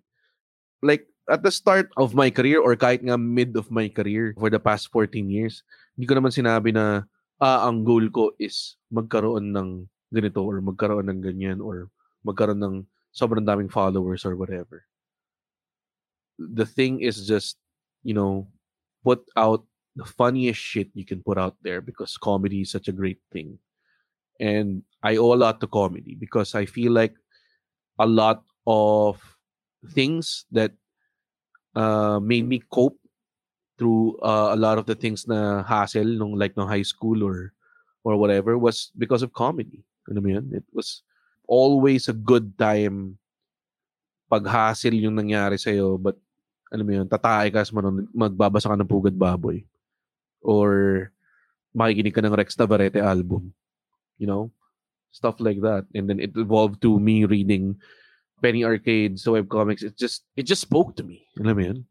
Like, 0.83 1.07
at 1.29 1.41
the 1.41 1.51
start 1.51 1.89
of 1.97 2.13
my 2.13 2.29
career 2.29 2.61
or 2.61 2.77
kahit 2.77 3.01
nga 3.01 3.17
mid 3.17 3.57
of 3.57 3.69
my 3.73 3.89
career 3.89 4.33
for 4.37 4.49
the 4.49 4.61
past 4.61 4.89
14 4.93 5.25
years, 5.29 5.65
hindi 5.97 6.05
ko 6.05 6.15
naman 6.17 6.33
sinabi 6.33 6.69
na 6.69 7.09
ah, 7.41 7.67
ang 7.67 7.81
goal 7.83 8.05
ko 8.13 8.31
is 8.37 8.77
magkaroon 8.93 9.51
ng 9.51 9.69
ganito 10.13 10.45
or 10.45 10.61
magkaroon 10.61 11.09
ng 11.09 11.19
ganyan 11.21 11.59
or 11.59 11.89
magkaroon 12.21 12.61
ng 12.61 12.75
sobrang 13.09 13.43
daming 13.43 13.71
followers 13.71 14.23
or 14.23 14.35
whatever. 14.37 14.85
The 16.37 16.67
thing 16.67 17.01
is 17.01 17.25
just, 17.25 17.57
you 18.03 18.13
know, 18.13 18.47
put 19.03 19.23
out 19.35 19.63
the 19.95 20.05
funniest 20.05 20.59
shit 20.59 20.91
you 20.93 21.07
can 21.07 21.23
put 21.23 21.39
out 21.39 21.55
there 21.63 21.79
because 21.79 22.19
comedy 22.19 22.61
is 22.61 22.71
such 22.71 22.91
a 22.91 22.95
great 22.95 23.23
thing. 23.31 23.57
And 24.39 24.83
I 25.01 25.15
owe 25.15 25.31
a 25.31 25.39
lot 25.39 25.63
to 25.63 25.67
comedy 25.67 26.19
because 26.19 26.53
I 26.53 26.67
feel 26.67 26.91
like 26.91 27.15
a 27.97 28.05
lot 28.05 28.43
of 28.67 29.23
things 29.95 30.43
that 30.51 30.75
uh, 31.75 32.19
made 32.23 32.47
me 32.47 32.63
cope 32.71 32.97
through 33.77 34.17
uh, 34.23 34.55
a 34.55 34.57
lot 34.57 34.79
of 34.79 34.87
the 34.87 34.95
things 34.95 35.27
na 35.27 35.61
hassle 35.63 36.07
nung 36.07 36.39
like 36.39 36.55
no 36.55 36.65
high 36.65 36.85
school 36.85 37.21
or 37.21 37.51
or 38.07 38.15
whatever 38.15 38.57
was 38.57 38.91
because 38.95 39.21
of 39.21 39.35
comedy. 39.35 39.83
Alam 40.07 40.23
mo 40.23 40.29
yun? 40.39 40.45
It 40.55 40.65
was 40.71 41.03
always 41.45 42.07
a 42.07 42.15
good 42.15 42.55
time 42.57 43.19
pag 44.31 44.47
hassle 44.47 44.95
yung 44.95 45.19
nangyari 45.19 45.59
sa'yo 45.59 46.01
but 46.01 46.17
alam 46.73 46.85
mo 46.87 46.93
yun, 46.97 47.07
tatae 47.07 47.53
ka 47.53 47.61
man 47.75 48.09
magbabasa 48.15 48.71
ka 48.71 48.77
ng 48.79 48.89
Pugad 48.89 49.13
Baboy 49.13 49.63
or 50.41 51.09
makikinig 51.75 52.15
ka 52.15 52.23
ng 52.23 52.33
Rex 52.33 52.57
Navarrete 52.57 53.03
album. 53.03 53.53
You 54.17 54.27
know? 54.27 54.43
Stuff 55.11 55.39
like 55.39 55.59
that. 55.61 55.87
And 55.95 56.09
then 56.09 56.19
it 56.19 56.35
evolved 56.35 56.81
to 56.83 56.99
me 56.99 57.23
reading 57.23 57.79
Penny 58.41 58.63
Arcade, 58.63 59.19
so 59.19 59.33
web 59.33 59.49
comics. 59.49 59.83
It 59.83 59.97
just 59.97 60.23
it 60.35 60.43
just 60.43 60.61
spoke 60.61 60.95
to 60.97 61.03
me. 61.03 61.27
Alam 61.39 61.57
mo 61.57 61.63
yun? 61.63 61.85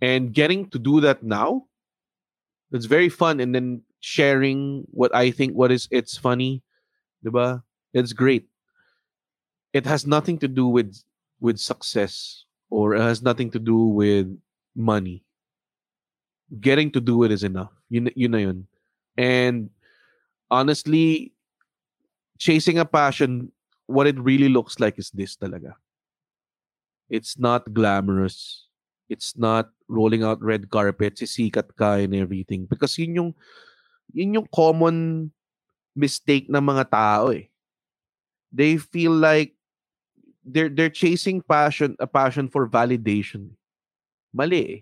And 0.00 0.32
getting 0.32 0.70
to 0.70 0.78
do 0.78 1.00
that 1.00 1.22
now, 1.22 1.66
it's 2.70 2.86
very 2.86 3.08
fun. 3.08 3.40
And 3.40 3.54
then 3.54 3.82
sharing 4.00 4.86
what 4.90 5.14
I 5.14 5.30
think 5.30 5.54
what 5.54 5.72
is 5.72 5.88
it's 5.90 6.16
funny, 6.16 6.62
diba? 7.24 7.62
It's 7.92 8.12
great. 8.12 8.46
It 9.72 9.86
has 9.86 10.06
nothing 10.06 10.38
to 10.38 10.48
do 10.48 10.66
with 10.66 11.02
with 11.40 11.58
success 11.58 12.44
or 12.70 12.94
it 12.94 13.00
has 13.00 13.22
nothing 13.22 13.50
to 13.50 13.58
do 13.58 13.76
with 13.76 14.28
money. 14.76 15.24
Getting 16.60 16.90
to 16.92 17.00
do 17.00 17.24
it 17.24 17.32
is 17.32 17.44
enough. 17.44 17.72
Yun, 17.90 18.10
yun 18.14 18.30
na 18.30 18.38
yun. 18.38 18.66
And 19.16 19.70
honestly, 20.50 21.32
chasing 22.38 22.78
a 22.78 22.84
passion, 22.84 23.52
what 23.88 24.06
it 24.06 24.20
really 24.20 24.52
looks 24.52 24.78
like 24.78 25.00
is 25.00 25.10
this 25.10 25.34
talaga. 25.34 25.72
It's 27.08 27.40
not 27.40 27.72
glamorous. 27.72 28.68
It's 29.08 29.32
not 29.32 29.72
rolling 29.88 30.20
out 30.22 30.44
red 30.44 30.68
carpet, 30.68 31.16
sisikat 31.16 31.72
ka 31.72 32.04
and 32.04 32.12
everything. 32.12 32.68
Because 32.68 32.92
yun 33.00 33.16
yung, 33.16 33.30
yun 34.12 34.36
yung 34.36 34.48
common 34.52 35.32
mistake 35.96 36.46
ng 36.52 36.60
mga 36.60 36.92
tao 36.92 37.32
eh. 37.32 37.48
They 38.52 38.76
feel 38.76 39.16
like 39.16 39.56
they're 40.44 40.72
they're 40.72 40.92
chasing 40.92 41.44
passion 41.44 41.96
a 42.00 42.08
passion 42.08 42.48
for 42.48 42.68
validation. 42.68 43.52
Mali 44.32 44.60
eh. 44.60 44.80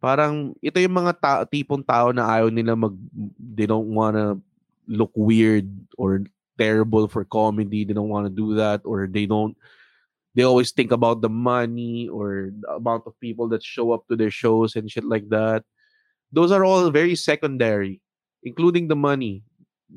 Parang 0.00 0.52
ito 0.60 0.76
yung 0.76 0.96
mga 1.00 1.12
ta- 1.16 1.46
tipong 1.48 1.80
tao 1.80 2.12
na 2.12 2.28
ayaw 2.28 2.52
nila 2.52 2.76
mag 2.76 2.92
they 3.40 3.64
don't 3.64 3.88
wanna 3.88 4.36
look 4.84 5.12
weird 5.16 5.64
or 5.96 6.20
terrible 6.58 7.08
for 7.08 7.24
comedy. 7.24 7.84
They 7.84 7.94
don't 7.94 8.12
want 8.12 8.26
to 8.26 8.34
do 8.34 8.54
that, 8.56 8.82
or 8.84 9.06
they 9.06 9.26
don't. 9.26 9.56
They 10.34 10.42
always 10.42 10.74
think 10.74 10.90
about 10.90 11.22
the 11.22 11.30
money 11.30 12.10
or 12.10 12.50
the 12.50 12.82
amount 12.82 13.06
of 13.06 13.14
people 13.22 13.46
that 13.54 13.62
show 13.62 13.94
up 13.94 14.06
to 14.10 14.18
their 14.18 14.34
shows 14.34 14.74
and 14.74 14.90
shit 14.90 15.06
like 15.06 15.30
that. 15.30 15.62
Those 16.34 16.50
are 16.50 16.66
all 16.66 16.90
very 16.90 17.14
secondary, 17.14 18.02
including 18.42 18.90
the 18.90 18.98
money. 18.98 19.46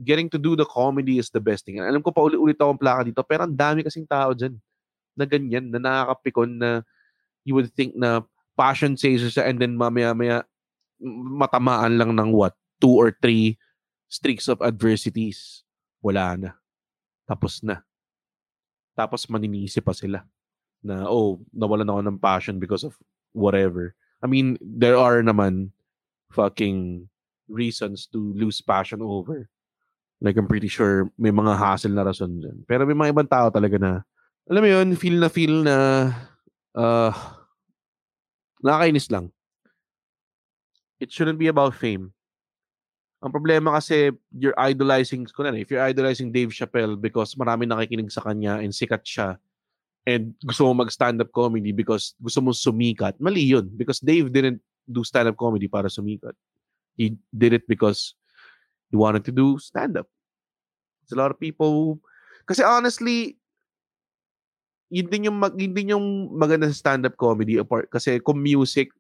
Getting 0.06 0.30
to 0.30 0.38
do 0.38 0.54
the 0.54 0.70
comedy 0.70 1.18
is 1.18 1.34
the 1.34 1.42
best 1.42 1.66
thing. 1.66 1.82
And 1.82 1.90
alam 1.90 2.06
ko 2.06 2.14
pa 2.14 2.22
ulit-ulit 2.22 2.62
akong 2.62 2.78
plaka 2.78 3.10
dito, 3.10 3.26
pero 3.26 3.50
ang 3.50 3.58
dami 3.58 3.82
kasing 3.82 4.06
tao 4.06 4.38
dyan 4.38 4.62
na 5.18 5.26
ganyan, 5.26 5.74
na 5.74 5.82
nakakapikon 5.82 6.62
na 6.62 6.86
you 7.42 7.58
would 7.58 7.74
think 7.74 7.98
na 7.98 8.22
passion 8.54 8.94
chaser 8.94 9.34
siya 9.34 9.50
and 9.50 9.58
then 9.58 9.74
mamaya-maya 9.74 10.46
matamaan 11.02 11.98
lang 11.98 12.14
ng 12.14 12.30
what? 12.30 12.54
Two 12.78 12.94
or 12.94 13.10
three 13.18 13.58
streaks 14.06 14.46
of 14.46 14.62
adversities. 14.62 15.66
Wala 16.02 16.38
na. 16.38 16.52
Tapos 17.28 17.60
na. 17.62 17.84
Tapos 18.98 19.30
maninisi 19.30 19.84
pa 19.84 19.94
sila 19.94 20.26
na, 20.82 21.06
oh, 21.06 21.42
nawalan 21.54 21.90
ako 21.90 22.02
ng 22.02 22.22
passion 22.22 22.56
because 22.58 22.82
of 22.82 22.98
whatever. 23.34 23.94
I 24.24 24.28
mean, 24.28 24.58
there 24.62 24.98
are 24.98 25.22
naman 25.22 25.70
fucking 26.34 27.10
reasons 27.46 28.10
to 28.12 28.34
lose 28.34 28.62
passion 28.62 29.02
over. 29.02 29.50
Like, 30.18 30.34
I'm 30.38 30.50
pretty 30.50 30.68
sure 30.68 31.14
may 31.22 31.30
mga 31.30 31.54
hassle 31.62 31.94
na 31.94 32.02
rason 32.02 32.42
dyan. 32.42 32.66
Pero 32.66 32.90
may 32.90 32.98
mga 32.98 33.14
ibang 33.14 33.30
tao 33.30 33.54
talaga 33.54 33.78
na, 33.78 33.92
alam 34.50 34.62
mo 34.66 34.70
yun, 34.70 34.88
feel 34.98 35.18
na 35.22 35.30
feel 35.30 35.62
na, 35.62 35.76
uh, 36.74 37.14
nakakainis 38.66 39.14
lang. 39.14 39.30
It 40.98 41.14
shouldn't 41.14 41.38
be 41.38 41.46
about 41.46 41.78
fame. 41.78 42.17
Ang 43.18 43.34
problema 43.34 43.74
kasi, 43.74 44.14
you're 44.30 44.58
idolizing, 44.62 45.26
kunwari, 45.26 45.66
if 45.66 45.74
you're 45.74 45.82
idolizing 45.82 46.30
Dave 46.30 46.54
Chappelle 46.54 46.94
because 46.94 47.34
marami 47.34 47.66
nakikinig 47.66 48.14
sa 48.14 48.22
kanya 48.22 48.62
and 48.62 48.70
sikat 48.70 49.02
siya, 49.02 49.42
and 50.06 50.38
gusto 50.46 50.70
mo 50.70 50.86
mag-stand-up 50.86 51.34
comedy 51.34 51.74
because 51.74 52.14
gusto 52.22 52.40
mo 52.40 52.54
sumikat, 52.54 53.18
mali 53.18 53.44
yun. 53.44 53.68
Because 53.74 54.00
Dave 54.00 54.30
didn't 54.32 54.62
do 54.86 55.04
stand-up 55.04 55.36
comedy 55.36 55.68
para 55.68 55.90
sumikat. 55.90 56.38
He 56.96 57.18
did 57.34 57.58
it 57.58 57.66
because 57.68 58.16
he 58.90 58.96
wanted 58.96 59.26
to 59.28 59.34
do 59.34 59.58
stand-up. 59.58 60.08
There's 61.04 61.18
a 61.18 61.22
lot 61.22 61.34
of 61.34 61.42
people 61.42 61.70
who, 61.74 61.90
kasi 62.46 62.64
honestly, 62.64 63.36
yun 64.88 65.10
din 65.12 65.28
yung, 65.28 65.38
mag, 65.42 65.58
yun 65.60 65.74
din 65.76 65.92
yung 65.92 66.32
maganda 66.38 66.70
sa 66.72 66.80
stand-up 66.88 67.18
comedy 67.18 67.58
apart. 67.60 67.90
Kasi 67.92 68.22
kung 68.24 68.40
music, 68.40 68.94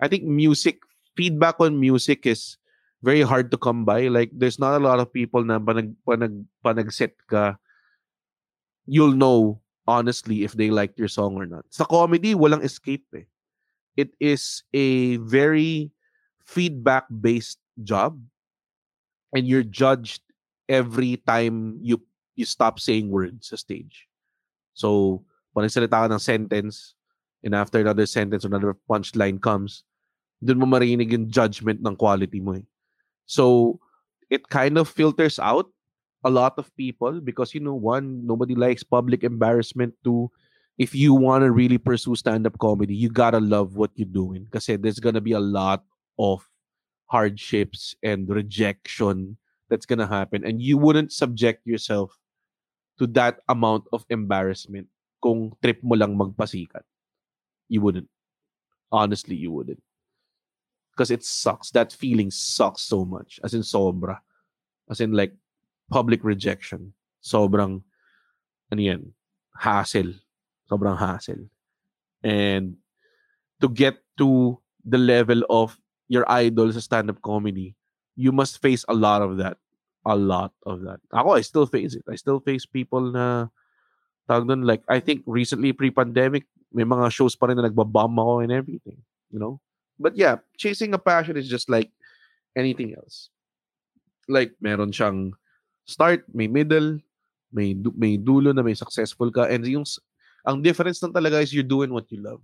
I 0.00 0.08
think 0.08 0.24
music, 0.26 0.82
feedback 1.14 1.60
on 1.60 1.78
music 1.78 2.26
is 2.26 2.59
very 3.02 3.22
hard 3.22 3.50
to 3.50 3.58
come 3.58 3.84
by. 3.84 4.08
Like, 4.08 4.30
there's 4.32 4.58
not 4.58 4.76
a 4.76 4.84
lot 4.84 5.00
of 5.00 5.12
people 5.12 5.44
na 5.44 5.58
panag, 5.58 5.94
panag, 6.06 6.44
panag-set 6.64 7.16
ka, 7.28 7.56
you'll 8.86 9.16
know, 9.16 9.60
honestly, 9.86 10.44
if 10.44 10.52
they 10.52 10.70
liked 10.70 10.98
your 10.98 11.08
song 11.08 11.36
or 11.36 11.46
not. 11.46 11.64
Sa 11.70 11.84
comedy, 11.84 12.34
walang 12.34 12.64
escape 12.64 13.06
eh. 13.14 13.26
It 13.96 14.14
is 14.20 14.62
a 14.72 15.16
very 15.16 15.90
feedback-based 16.44 17.58
job. 17.82 18.20
And 19.34 19.46
you're 19.46 19.66
judged 19.66 20.22
every 20.68 21.18
time 21.22 21.78
you 21.82 22.02
you 22.34 22.46
stop 22.46 22.80
saying 22.80 23.10
words 23.10 23.50
sa 23.50 23.56
stage. 23.56 24.08
So, 24.74 25.22
pag 25.54 25.66
nagsalita 25.66 26.06
ka 26.06 26.08
ng 26.10 26.22
sentence, 26.22 26.94
and 27.42 27.54
after 27.54 27.78
another 27.78 28.06
sentence, 28.06 28.46
another 28.46 28.74
punchline 28.88 29.38
comes, 29.42 29.84
dun 30.42 30.58
mo 30.58 30.66
marinig 30.66 31.12
yung 31.12 31.28
judgment 31.28 31.82
ng 31.82 31.94
quality 31.94 32.40
mo 32.40 32.56
eh. 32.56 32.66
So, 33.30 33.78
it 34.26 34.50
kind 34.50 34.74
of 34.78 34.90
filters 34.90 35.38
out 35.38 35.70
a 36.26 36.30
lot 36.30 36.58
of 36.58 36.74
people 36.76 37.20
because, 37.22 37.54
you 37.54 37.60
know, 37.62 37.74
one, 37.78 38.26
nobody 38.26 38.54
likes 38.58 38.82
public 38.82 39.22
embarrassment. 39.22 39.94
Two, 40.02 40.30
if 40.78 40.94
you 40.94 41.14
want 41.14 41.44
to 41.44 41.52
really 41.52 41.78
pursue 41.78 42.16
stand-up 42.16 42.58
comedy, 42.58 42.94
you 42.94 43.08
gotta 43.10 43.38
love 43.40 43.76
what 43.76 43.90
you're 43.94 44.10
doing 44.10 44.44
because 44.50 44.66
there's 44.66 44.98
gonna 44.98 45.20
be 45.22 45.32
a 45.32 45.40
lot 45.42 45.84
of 46.18 46.42
hardships 47.06 47.94
and 48.02 48.28
rejection 48.28 49.36
that's 49.68 49.86
gonna 49.86 50.06
happen 50.06 50.44
and 50.44 50.62
you 50.62 50.78
wouldn't 50.78 51.12
subject 51.12 51.66
yourself 51.66 52.18
to 52.98 53.06
that 53.06 53.40
amount 53.48 53.84
of 53.92 54.04
embarrassment 54.10 54.86
kung 55.22 55.52
trip 55.62 55.78
mo 55.82 55.96
lang 55.96 56.16
magpasikat. 56.16 56.82
You 57.68 57.80
wouldn't. 57.82 58.08
Honestly, 58.92 59.36
you 59.36 59.52
wouldn't. 59.52 59.82
Because 61.00 61.16
it 61.16 61.24
sucks. 61.24 61.72
That 61.72 61.96
feeling 61.96 62.28
sucks 62.28 62.84
so 62.84 63.08
much. 63.08 63.40
As 63.40 63.56
in 63.56 63.64
sobra. 63.64 64.20
As 64.84 65.00
in 65.00 65.16
like 65.16 65.32
public 65.88 66.20
rejection. 66.20 66.92
Sobrang, 67.24 67.80
ano 68.68 68.80
yan, 68.84 69.16
hassle. 69.56 70.12
Sobrang 70.68 71.00
hassle. 71.00 71.48
And 72.20 72.76
to 73.64 73.68
get 73.72 73.96
to 74.20 74.60
the 74.84 75.00
level 75.00 75.40
of 75.48 75.80
your 76.12 76.28
idol 76.28 76.68
sa 76.68 76.84
stand-up 76.84 77.24
comedy, 77.24 77.72
you 78.12 78.28
must 78.28 78.60
face 78.60 78.84
a 78.84 78.92
lot 78.92 79.24
of 79.24 79.40
that. 79.40 79.56
A 80.04 80.12
lot 80.12 80.52
of 80.68 80.84
that. 80.84 81.00
Ako, 81.16 81.32
I 81.32 81.40
still 81.40 81.64
face 81.64 81.96
it. 81.96 82.04
I 82.12 82.20
still 82.20 82.44
face 82.44 82.68
people 82.68 83.08
na 83.08 83.48
like, 84.28 84.84
I 84.84 85.00
think 85.00 85.24
recently, 85.24 85.72
pre-pandemic, 85.72 86.44
may 86.76 86.84
mga 86.84 87.08
shows 87.08 87.32
pa 87.40 87.46
rin 87.46 87.56
na 87.56 87.64
nagbabomb 87.72 88.20
ako 88.20 88.44
and 88.44 88.52
everything. 88.52 89.00
You 89.32 89.40
know? 89.40 89.64
But 90.00 90.16
yeah, 90.16 90.40
chasing 90.56 90.96
a 90.96 90.98
passion 90.98 91.36
is 91.36 91.44
just 91.44 91.68
like 91.68 91.92
anything 92.56 92.96
else. 92.96 93.28
Like, 94.24 94.56
meron 94.56 94.96
siyang 94.96 95.36
start, 95.84 96.24
may 96.32 96.48
middle, 96.48 96.96
may, 97.52 97.76
may 97.76 98.16
dulo 98.16 98.56
na 98.56 98.64
may 98.64 98.72
successful 98.72 99.28
ka. 99.28 99.44
And 99.44 99.68
yung, 99.68 99.84
ang 100.46 100.64
difference 100.64 101.04
lang 101.04 101.12
talaga 101.12 101.44
is 101.44 101.52
you're 101.52 101.66
doing 101.66 101.92
what 101.92 102.08
you 102.08 102.24
love. 102.24 102.40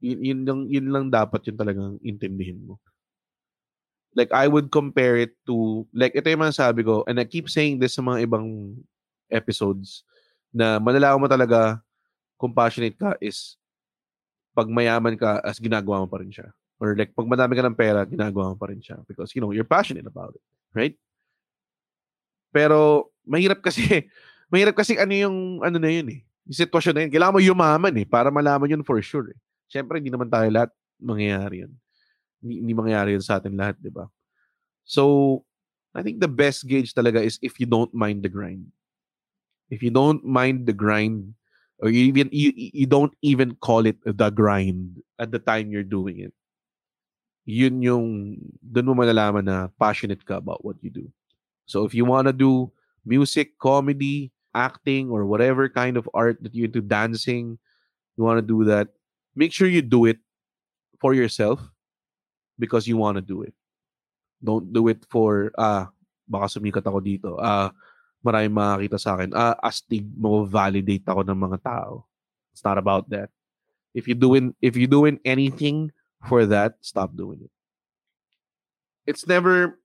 Yun, 0.00 0.24
yun, 0.24 0.40
lang, 0.48 0.60
yun 0.72 0.88
lang 0.88 1.06
dapat 1.12 1.44
yun 1.44 1.58
talagang 1.60 2.00
intindihin 2.00 2.64
mo. 2.64 2.80
Like, 4.14 4.30
I 4.30 4.46
would 4.46 4.70
compare 4.70 5.18
it 5.18 5.34
to, 5.50 5.84
like, 5.90 6.14
ito 6.14 6.30
yung 6.30 6.46
mga 6.46 6.54
sabi 6.54 6.86
ko, 6.86 7.02
and 7.04 7.18
I 7.18 7.26
keep 7.26 7.50
saying 7.50 7.82
this 7.82 7.98
sa 7.98 8.02
mga 8.06 8.30
ibang 8.30 8.78
episodes, 9.26 10.06
na 10.54 10.78
malalaman 10.78 11.26
mo 11.26 11.28
talaga 11.28 11.82
kung 12.38 12.54
passionate 12.54 12.94
ka 12.94 13.18
is 13.18 13.58
pag 14.54 14.70
mayaman 14.70 15.18
ka 15.18 15.42
as 15.42 15.58
ginagawa 15.58 16.06
mo 16.06 16.08
pa 16.08 16.22
rin 16.22 16.30
siya. 16.30 16.48
Or 16.78 16.94
like, 16.94 17.10
pag 17.14 17.26
madami 17.26 17.58
ka 17.58 17.62
ng 17.66 17.78
pera, 17.78 18.06
ginagawa 18.06 18.54
mo 18.54 18.56
pa 18.56 18.70
rin 18.70 18.78
siya. 18.78 19.02
Because, 19.04 19.34
you 19.34 19.42
know, 19.42 19.50
you're 19.50 19.66
passionate 19.66 20.06
about 20.06 20.34
it. 20.38 20.44
Right? 20.70 20.94
Pero, 22.54 23.10
mahirap 23.26 23.62
kasi, 23.62 23.82
mahirap 24.52 24.78
kasi 24.78 24.94
ano 24.94 25.10
yung, 25.10 25.36
ano 25.62 25.76
na 25.78 25.90
yun 25.90 26.06
eh. 26.14 26.20
Yung 26.46 26.58
sitwasyon 26.62 26.94
na 26.94 27.00
yun. 27.06 27.12
Kailangan 27.12 27.34
mo 27.34 27.40
yumaman 27.42 27.94
eh, 27.98 28.06
para 28.06 28.30
malaman 28.30 28.78
yun 28.78 28.86
for 28.86 28.98
sure 29.02 29.34
eh. 29.34 29.38
Siyempre, 29.66 29.98
hindi 29.98 30.14
naman 30.14 30.30
tayo 30.30 30.46
lahat 30.50 30.70
mangyayari 31.02 31.66
yun. 31.66 31.72
Hindi, 32.38 32.54
hindi 32.62 32.72
mangyayari 32.74 33.10
yun 33.18 33.24
sa 33.24 33.42
atin 33.42 33.58
lahat, 33.58 33.74
di 33.82 33.90
ba? 33.90 34.06
So, 34.86 35.42
I 35.94 36.02
think 36.02 36.18
the 36.18 36.30
best 36.30 36.66
gauge 36.66 36.92
talaga 36.94 37.22
is 37.22 37.38
if 37.42 37.58
you 37.58 37.66
don't 37.66 37.90
mind 37.94 38.22
the 38.22 38.30
grind. 38.30 38.70
If 39.70 39.80
you 39.80 39.90
don't 39.90 40.22
mind 40.22 40.66
the 40.66 40.76
grind, 40.76 41.34
or 41.80 41.90
you 41.90 42.06
even 42.06 42.28
you, 42.32 42.52
you 42.54 42.86
don't 42.86 43.14
even 43.22 43.54
call 43.56 43.86
it 43.86 43.96
the 44.04 44.30
grind 44.30 45.02
at 45.18 45.30
the 45.30 45.38
time 45.38 45.70
you're 45.70 45.86
doing 45.86 46.20
it. 46.20 46.32
Yun 47.44 47.82
yung 47.82 48.06
doon 48.64 48.86
mo 48.88 48.94
malalaman 48.94 49.44
na 49.44 49.68
passionate 49.76 50.24
ka 50.24 50.40
about 50.40 50.64
what 50.64 50.76
you 50.80 50.90
do. 50.90 51.06
So 51.66 51.84
if 51.84 51.94
you 51.94 52.04
want 52.04 52.28
to 52.28 52.32
do 52.32 52.72
music, 53.04 53.58
comedy, 53.58 54.32
acting, 54.54 55.10
or 55.10 55.26
whatever 55.26 55.68
kind 55.68 55.96
of 55.96 56.08
art 56.14 56.40
that 56.42 56.54
you're 56.54 56.66
into, 56.66 56.80
dancing, 56.80 57.58
you 58.16 58.24
want 58.24 58.38
to 58.38 58.46
do 58.46 58.64
that, 58.64 58.88
make 59.36 59.52
sure 59.52 59.68
you 59.68 59.82
do 59.82 60.06
it 60.06 60.18
for 61.00 61.12
yourself 61.12 61.60
because 62.58 62.88
you 62.88 62.96
want 62.96 63.16
to 63.16 63.24
do 63.24 63.42
it. 63.42 63.52
Don't 64.42 64.72
do 64.72 64.88
it 64.88 65.04
for, 65.10 65.52
ah, 65.58 65.88
baka 66.28 66.46
sumikat 66.48 66.84
ako 66.84 67.00
dito. 67.00 67.36
Ah, 67.40 67.72
maraming 68.24 68.56
makakita 68.56 68.98
sa 68.98 69.14
akin. 69.14 69.30
Ah, 69.36 69.54
astig 69.60 70.08
mo 70.16 70.48
validate 70.48 71.04
ako 71.04 71.22
ng 71.22 71.38
mga 71.38 71.58
tao. 71.60 72.08
It's 72.56 72.64
not 72.64 72.80
about 72.80 73.06
that. 73.12 73.28
If 73.94 74.08
you 74.08 74.16
doing 74.16 74.56
if 74.58 74.74
you 74.74 74.88
doing 74.88 75.22
anything 75.22 75.92
for 76.26 76.48
that, 76.50 76.80
stop 76.82 77.14
doing 77.14 77.46
it. 77.46 77.52
It's 79.04 79.28
never 79.28 79.78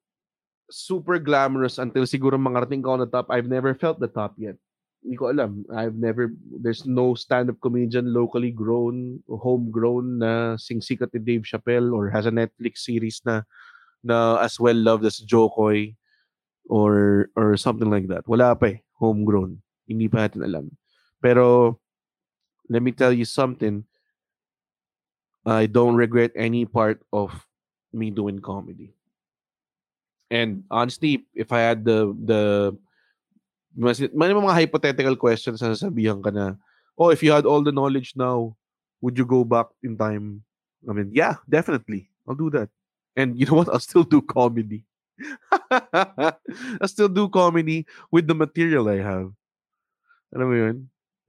super 0.72 1.20
glamorous 1.20 1.78
until 1.78 2.08
siguro 2.08 2.40
mangarating 2.40 2.82
ka 2.82 2.96
on 2.96 3.04
the 3.04 3.12
top. 3.12 3.28
I've 3.30 3.52
never 3.52 3.76
felt 3.76 4.00
the 4.00 4.10
top 4.10 4.34
yet. 4.40 4.56
Hindi 5.04 5.16
ko 5.18 5.32
alam. 5.32 5.64
I've 5.72 5.96
never, 5.96 6.32
there's 6.60 6.86
no 6.86 7.16
stand-up 7.16 7.60
comedian 7.64 8.12
locally 8.12 8.52
grown, 8.52 9.24
homegrown 9.28 10.20
na 10.20 10.32
singsikat 10.60 11.12
ni 11.16 11.20
Dave 11.24 11.48
Chappelle 11.48 11.92
or 11.92 12.12
has 12.12 12.28
a 12.28 12.34
Netflix 12.36 12.84
series 12.84 13.24
na 13.24 13.44
na 14.04 14.40
as 14.40 14.60
well 14.60 14.76
loved 14.76 15.04
as 15.04 15.20
Jokoy 15.20 15.96
or 16.70 17.28
or 17.34 17.58
something 17.58 17.90
like 17.90 18.08
that. 18.08 18.30
Wala 18.30 18.54
pa 18.54 18.72
eh. 18.72 18.78
Homegrown. 19.02 19.58
Hindi 19.90 20.06
pa 20.08 20.30
natin 20.30 20.46
alam. 20.46 20.66
Pero 21.20 21.76
let 22.70 22.86
me 22.86 22.94
tell 22.94 23.12
you 23.12 23.26
something. 23.26 23.84
I 25.44 25.66
don't 25.66 25.98
regret 25.98 26.32
any 26.38 26.70
part 26.70 27.02
of 27.10 27.34
me 27.90 28.14
doing 28.14 28.38
comedy. 28.38 28.94
And 30.30 30.62
honestly, 30.70 31.26
if 31.34 31.50
I 31.50 31.66
had 31.66 31.82
the 31.82 32.14
the 32.14 32.42
Mas, 33.74 34.02
may 34.02 34.34
mga 34.34 34.66
hypothetical 34.66 35.16
questions 35.16 35.62
na 35.62 35.74
sasabihan 35.74 36.22
ka 36.22 36.34
na, 36.34 36.58
oh, 36.98 37.10
if 37.14 37.22
you 37.22 37.32
had 37.32 37.46
all 37.46 37.62
the 37.62 37.72
knowledge 37.72 38.14
now, 38.18 38.58
would 39.00 39.18
you 39.18 39.26
go 39.26 39.46
back 39.46 39.70
in 39.86 39.96
time? 39.96 40.44
I 40.84 40.94
mean, 40.94 41.14
yeah, 41.14 41.38
definitely. 41.48 42.10
I'll 42.28 42.36
do 42.36 42.50
that. 42.52 42.70
And 43.16 43.38
you 43.38 43.46
know 43.46 43.62
what? 43.62 43.70
I'll 43.70 43.80
still 43.82 44.04
do 44.04 44.22
comedy. 44.22 44.89
I'll 46.82 46.92
still 46.92 47.10
do 47.10 47.30
comedy 47.30 47.86
with 48.12 48.28
the 48.28 48.36
material 48.36 48.90
I 48.90 49.02
have. 49.04 49.32
Alam 50.36 50.48
mo 50.48 50.56
yun? 50.56 50.78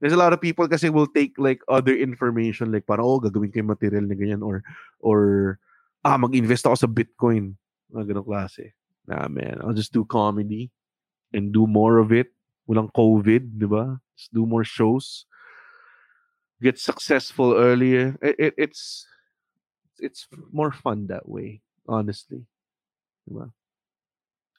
There's 0.01 0.17
a 0.17 0.19
lot 0.19 0.33
of 0.33 0.41
people 0.41 0.65
kasi 0.67 0.89
will 0.89 1.09
take 1.09 1.37
like 1.37 1.61
other 1.69 1.93
information 1.93 2.73
like 2.73 2.89
para 2.89 3.05
oh, 3.05 3.21
gagawin 3.21 3.53
ko 3.53 3.61
yung 3.61 3.73
material 3.73 4.05
na 4.05 4.17
ganyan 4.17 4.41
or, 4.41 4.65
or, 4.97 5.59
ah, 6.01 6.17
mag-invest 6.17 6.65
ako 6.65 6.75
sa 6.75 6.89
Bitcoin. 6.89 7.53
Mga 7.93 8.13
ganong 8.13 8.25
klase. 8.25 8.73
Nah, 9.05 9.29
man. 9.29 9.61
I'll 9.61 9.77
just 9.77 9.93
do 9.93 10.05
comedy 10.05 10.71
and 11.33 11.53
do 11.53 11.67
more 11.67 11.97
of 12.01 12.11
it. 12.11 12.33
Walang 12.69 12.89
COVID, 12.93 13.57
di 13.57 13.67
ba? 13.69 13.99
Just 14.17 14.33
do 14.33 14.45
more 14.45 14.63
shows. 14.63 15.25
Get 16.61 16.77
successful 16.77 17.57
earlier. 17.57 18.17
It, 18.21 18.35
it, 18.37 18.53
it's 18.57 19.05
it's 19.97 20.27
more 20.53 20.71
fun 20.71 21.07
that 21.07 21.27
way, 21.27 21.61
honestly. 21.89 22.45
Di 23.25 23.31
ba? 23.33 23.49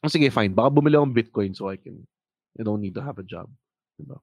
Oh, 0.03 0.11
sige, 0.11 0.35
fine. 0.35 0.51
Baka 0.51 0.75
bumili 0.75 0.99
akong 0.99 1.15
Bitcoin 1.15 1.55
so 1.55 1.71
I 1.71 1.79
can, 1.79 2.03
I 2.59 2.67
don't 2.67 2.83
need 2.83 2.99
to 2.99 3.05
have 3.07 3.23
a 3.23 3.27
job. 3.27 3.47
Di 3.95 4.03
ba? 4.03 4.19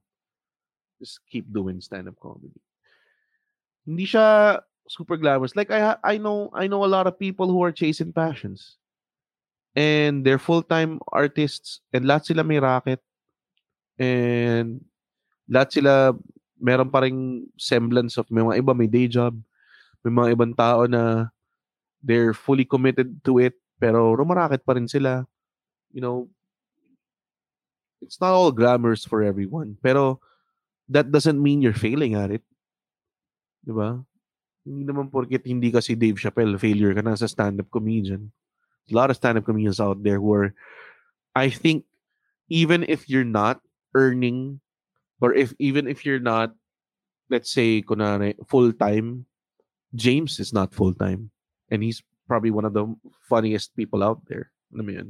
Just 1.00 1.24
keep 1.24 1.48
doing 1.48 1.80
stand-up 1.80 2.20
comedy. 2.20 2.52
Hindi 3.88 4.04
siya 4.04 4.60
super 4.84 5.16
glamorous. 5.16 5.56
Like 5.56 5.72
I 5.72 5.96
I 6.04 6.20
know 6.20 6.52
I 6.52 6.68
know 6.68 6.84
a 6.84 6.90
lot 6.90 7.08
of 7.08 7.16
people 7.16 7.48
who 7.48 7.64
are 7.64 7.72
chasing 7.72 8.12
passions. 8.12 8.76
And 9.72 10.26
they're 10.26 10.42
full-time 10.42 10.98
artists 11.14 11.80
and 11.94 12.04
lahat 12.04 12.28
sila 12.28 12.42
may 12.44 12.60
racket. 12.60 13.00
And 13.96 14.84
lahat 15.48 15.80
sila 15.80 16.12
meron 16.60 16.92
pa 16.92 17.06
ring 17.06 17.48
semblance 17.56 18.20
of 18.20 18.28
may 18.28 18.44
mga 18.44 18.60
iba 18.60 18.72
may 18.76 18.90
day 18.90 19.08
job. 19.08 19.38
May 20.04 20.12
mga 20.12 20.36
ibang 20.36 20.52
tao 20.52 20.84
na 20.84 21.32
they're 22.04 22.36
fully 22.36 22.66
committed 22.68 23.22
to 23.24 23.40
it 23.40 23.56
pero 23.80 24.12
rumaraket 24.12 24.66
pa 24.66 24.76
rin 24.76 24.90
sila. 24.90 25.24
You 25.90 26.00
know, 26.00 26.16
it's 28.00 28.20
not 28.20 28.32
all 28.32 28.52
glamorous 28.52 29.04
for 29.04 29.22
everyone. 29.22 29.76
Pero 29.82 30.20
that 30.88 31.10
doesn't 31.10 31.40
mean 31.40 31.62
you're 31.62 31.76
failing 31.76 32.14
at 32.14 32.30
it. 32.30 32.42
'Di 33.62 33.72
ba? 33.72 34.00
Hindi 34.64 34.82
naman 34.84 35.08
porket 35.08 35.44
hindi 35.48 35.72
ka 35.72 35.80
si 35.80 35.96
Dave 35.96 36.20
Chappelle, 36.20 36.60
failure 36.60 36.92
ka 36.92 37.00
na 37.00 37.16
sa 37.16 37.28
stand-up 37.28 37.70
comedian. 37.72 38.32
a 38.90 38.94
lot 38.94 39.10
of 39.10 39.16
stand-up 39.16 39.44
comedians 39.44 39.80
out 39.80 40.02
there 40.02 40.18
who 40.18 40.34
are 40.34 40.54
I 41.34 41.48
think 41.50 41.86
even 42.50 42.82
if 42.88 43.08
you're 43.08 43.28
not 43.28 43.62
earning 43.94 44.60
or 45.20 45.34
if 45.34 45.54
even 45.58 45.86
if 45.86 46.04
you're 46.04 46.22
not 46.22 46.54
let's 47.30 47.52
say 47.52 47.82
kunwari, 47.82 48.34
full-time 48.50 49.26
James 49.94 50.40
is 50.42 50.52
not 50.52 50.74
full-time 50.74 51.30
and 51.70 51.82
he's 51.82 52.02
probably 52.26 52.50
one 52.50 52.64
of 52.64 52.74
the 52.74 52.86
funniest 53.30 53.74
people 53.78 54.02
out 54.02 54.26
there 54.26 54.50
alam 54.74 54.86
mo 54.86 54.92
yun 54.92 55.08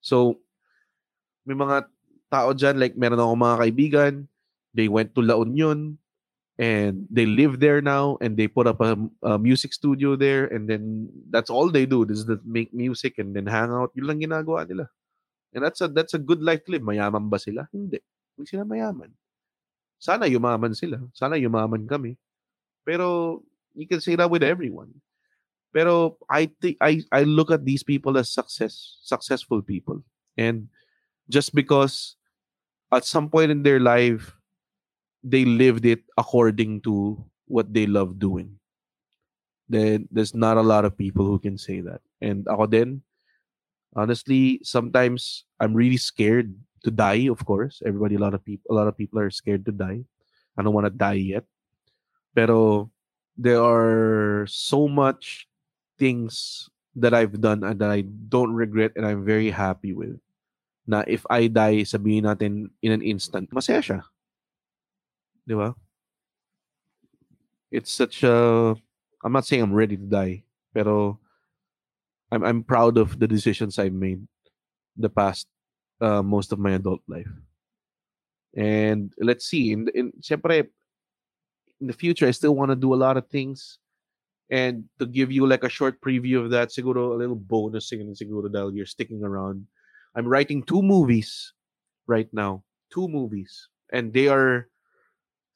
so 0.00 0.40
may 1.44 1.56
mga 1.56 1.88
tao 2.28 2.52
dyan 2.52 2.76
like 2.76 2.96
meron 2.96 3.20
ako 3.20 3.34
mga 3.36 3.60
kaibigan 3.60 4.14
they 4.74 4.86
went 4.86 5.14
to 5.14 5.22
La 5.22 5.38
Union 5.38 5.98
and 6.60 7.08
they 7.08 7.24
live 7.24 7.58
there 7.58 7.80
now 7.80 8.20
and 8.20 8.36
they 8.36 8.44
put 8.44 8.68
up 8.68 8.84
a, 8.84 8.92
a, 9.24 9.38
music 9.40 9.72
studio 9.72 10.14
there 10.14 10.44
and 10.52 10.68
then 10.68 11.08
that's 11.32 11.48
all 11.48 11.72
they 11.72 11.88
do 11.88 12.04
is 12.04 12.28
that 12.28 12.44
make 12.44 12.68
music 12.76 13.16
and 13.16 13.34
then 13.34 13.48
hang 13.48 13.72
out 13.72 13.90
yun 13.96 14.06
lang 14.06 14.20
ginagawa 14.20 14.68
nila. 14.68 14.86
And 15.50 15.64
that's 15.64 15.80
a 15.80 15.88
that's 15.88 16.14
a 16.14 16.22
good 16.22 16.44
life 16.44 16.62
to 16.68 16.76
live. 16.76 16.86
Mayaman 16.86 17.26
ba 17.26 17.40
sila? 17.40 17.66
Hindi. 17.74 17.98
Hindi 18.36 18.46
sila 18.46 18.62
mayaman. 18.62 19.10
Sana 19.98 20.30
yumaman 20.30 20.76
sila. 20.76 21.02
Sana 21.10 21.34
yumaman 21.34 21.90
kami. 21.90 22.14
Pero 22.86 23.40
you 23.74 23.88
can 23.88 23.98
say 23.98 24.14
that 24.14 24.30
with 24.30 24.46
everyone 24.46 24.94
pero 25.72 26.18
I 26.28 26.50
think 26.60 26.76
I 26.80 27.02
I 27.12 27.22
look 27.22 27.50
at 27.50 27.64
these 27.64 27.82
people 27.82 28.18
as 28.18 28.30
success 28.30 28.98
successful 29.02 29.62
people 29.62 30.02
and 30.36 30.66
just 31.30 31.54
because 31.54 32.16
at 32.90 33.06
some 33.06 33.30
point 33.30 33.50
in 33.50 33.62
their 33.62 33.78
life 33.78 34.34
they 35.22 35.44
lived 35.44 35.84
it 35.84 36.02
according 36.16 36.80
to 36.82 37.24
what 37.46 37.72
they 37.74 37.86
love 37.86 38.18
doing. 38.18 38.56
Then 39.68 40.08
there's 40.10 40.34
not 40.34 40.56
a 40.56 40.66
lot 40.66 40.84
of 40.84 40.96
people 40.96 41.26
who 41.26 41.38
can 41.38 41.58
say 41.58 41.80
that. 41.80 42.00
And 42.20 42.46
ako 42.48 42.66
din, 42.66 43.02
honestly, 43.94 44.60
sometimes 44.62 45.44
I'm 45.60 45.74
really 45.74 45.98
scared 45.98 46.54
to 46.82 46.90
die, 46.90 47.28
of 47.28 47.44
course. 47.44 47.82
Everybody, 47.84 48.16
a 48.16 48.22
lot 48.22 48.34
of 48.34 48.44
people, 48.44 48.66
a 48.72 48.74
lot 48.74 48.88
of 48.88 48.96
people 48.96 49.20
are 49.20 49.30
scared 49.30 49.64
to 49.66 49.72
die. 49.72 50.02
I 50.56 50.62
don't 50.62 50.74
want 50.74 50.86
to 50.86 50.94
die 50.94 51.36
yet. 51.36 51.44
Pero 52.34 52.90
there 53.36 53.62
are 53.62 54.46
so 54.48 54.88
much 54.88 55.49
things 56.00 56.66
that 56.96 57.12
I've 57.12 57.40
done 57.40 57.62
and 57.62 57.78
that 57.78 57.92
I 57.92 58.02
don't 58.02 58.56
regret 58.56 58.96
and 58.96 59.04
I'm 59.04 59.22
very 59.24 59.52
happy 59.52 59.92
with. 59.92 60.16
Na 60.88 61.04
if 61.06 61.22
I 61.28 61.46
die, 61.46 61.84
sabihin 61.84 62.24
natin 62.24 62.72
in 62.80 62.90
an 62.90 63.04
instant, 63.04 63.52
masaya 63.52 63.84
siya. 63.84 64.00
Di 65.44 65.54
ba? 65.54 65.76
It's 67.70 67.92
such 67.92 68.24
a 68.24 68.74
I'm 69.20 69.32
not 69.36 69.44
saying 69.44 69.62
I'm 69.62 69.76
ready 69.76 70.00
to 70.00 70.08
die, 70.08 70.42
pero 70.72 71.20
I'm 72.32 72.42
I'm 72.42 72.62
proud 72.64 72.96
of 72.96 73.20
the 73.20 73.28
decisions 73.28 73.78
I've 73.78 73.94
made 73.94 74.24
the 74.96 75.12
past 75.12 75.46
uh, 76.00 76.22
most 76.22 76.52
of 76.52 76.58
my 76.58 76.72
adult 76.72 77.04
life. 77.06 77.28
And 78.56 79.12
let's 79.18 79.46
see, 79.46 79.72
in, 79.72 79.86
in 79.94 80.12
syempre, 80.20 80.66
in 81.80 81.86
the 81.86 81.92
future, 81.92 82.26
I 82.26 82.32
still 82.32 82.54
want 82.54 82.70
to 82.70 82.76
do 82.76 82.94
a 82.94 82.98
lot 82.98 83.16
of 83.16 83.28
things. 83.28 83.78
And 84.50 84.84
to 84.98 85.06
give 85.06 85.30
you 85.30 85.46
like 85.46 85.62
a 85.62 85.70
short 85.70 86.00
preview 86.02 86.42
of 86.42 86.50
that, 86.50 86.70
siguro 86.70 87.14
a 87.14 87.18
little 87.18 87.38
bonus 87.38 87.88
siguro, 87.88 88.18
siguro 88.18 88.50
dahil 88.50 88.74
you're 88.74 88.86
sticking 88.86 89.22
around. 89.22 89.66
I'm 90.14 90.26
writing 90.26 90.66
two 90.66 90.82
movies 90.82 91.54
right 92.06 92.28
now. 92.34 92.64
Two 92.90 93.06
movies. 93.06 93.68
And 93.92 94.12
they 94.12 94.26
are 94.26 94.66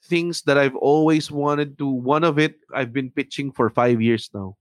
things 0.07 0.42
that 0.42 0.59
I've 0.59 0.76
always 0.76 1.30
wanted 1.30 1.76
to. 1.78 1.87
One 1.90 2.22
of 2.22 2.38
it, 2.38 2.54
I've 2.72 2.92
been 2.92 3.11
pitching 3.11 3.50
for 3.50 3.68
five 3.70 4.00
years 4.00 4.30
now. 4.33 4.57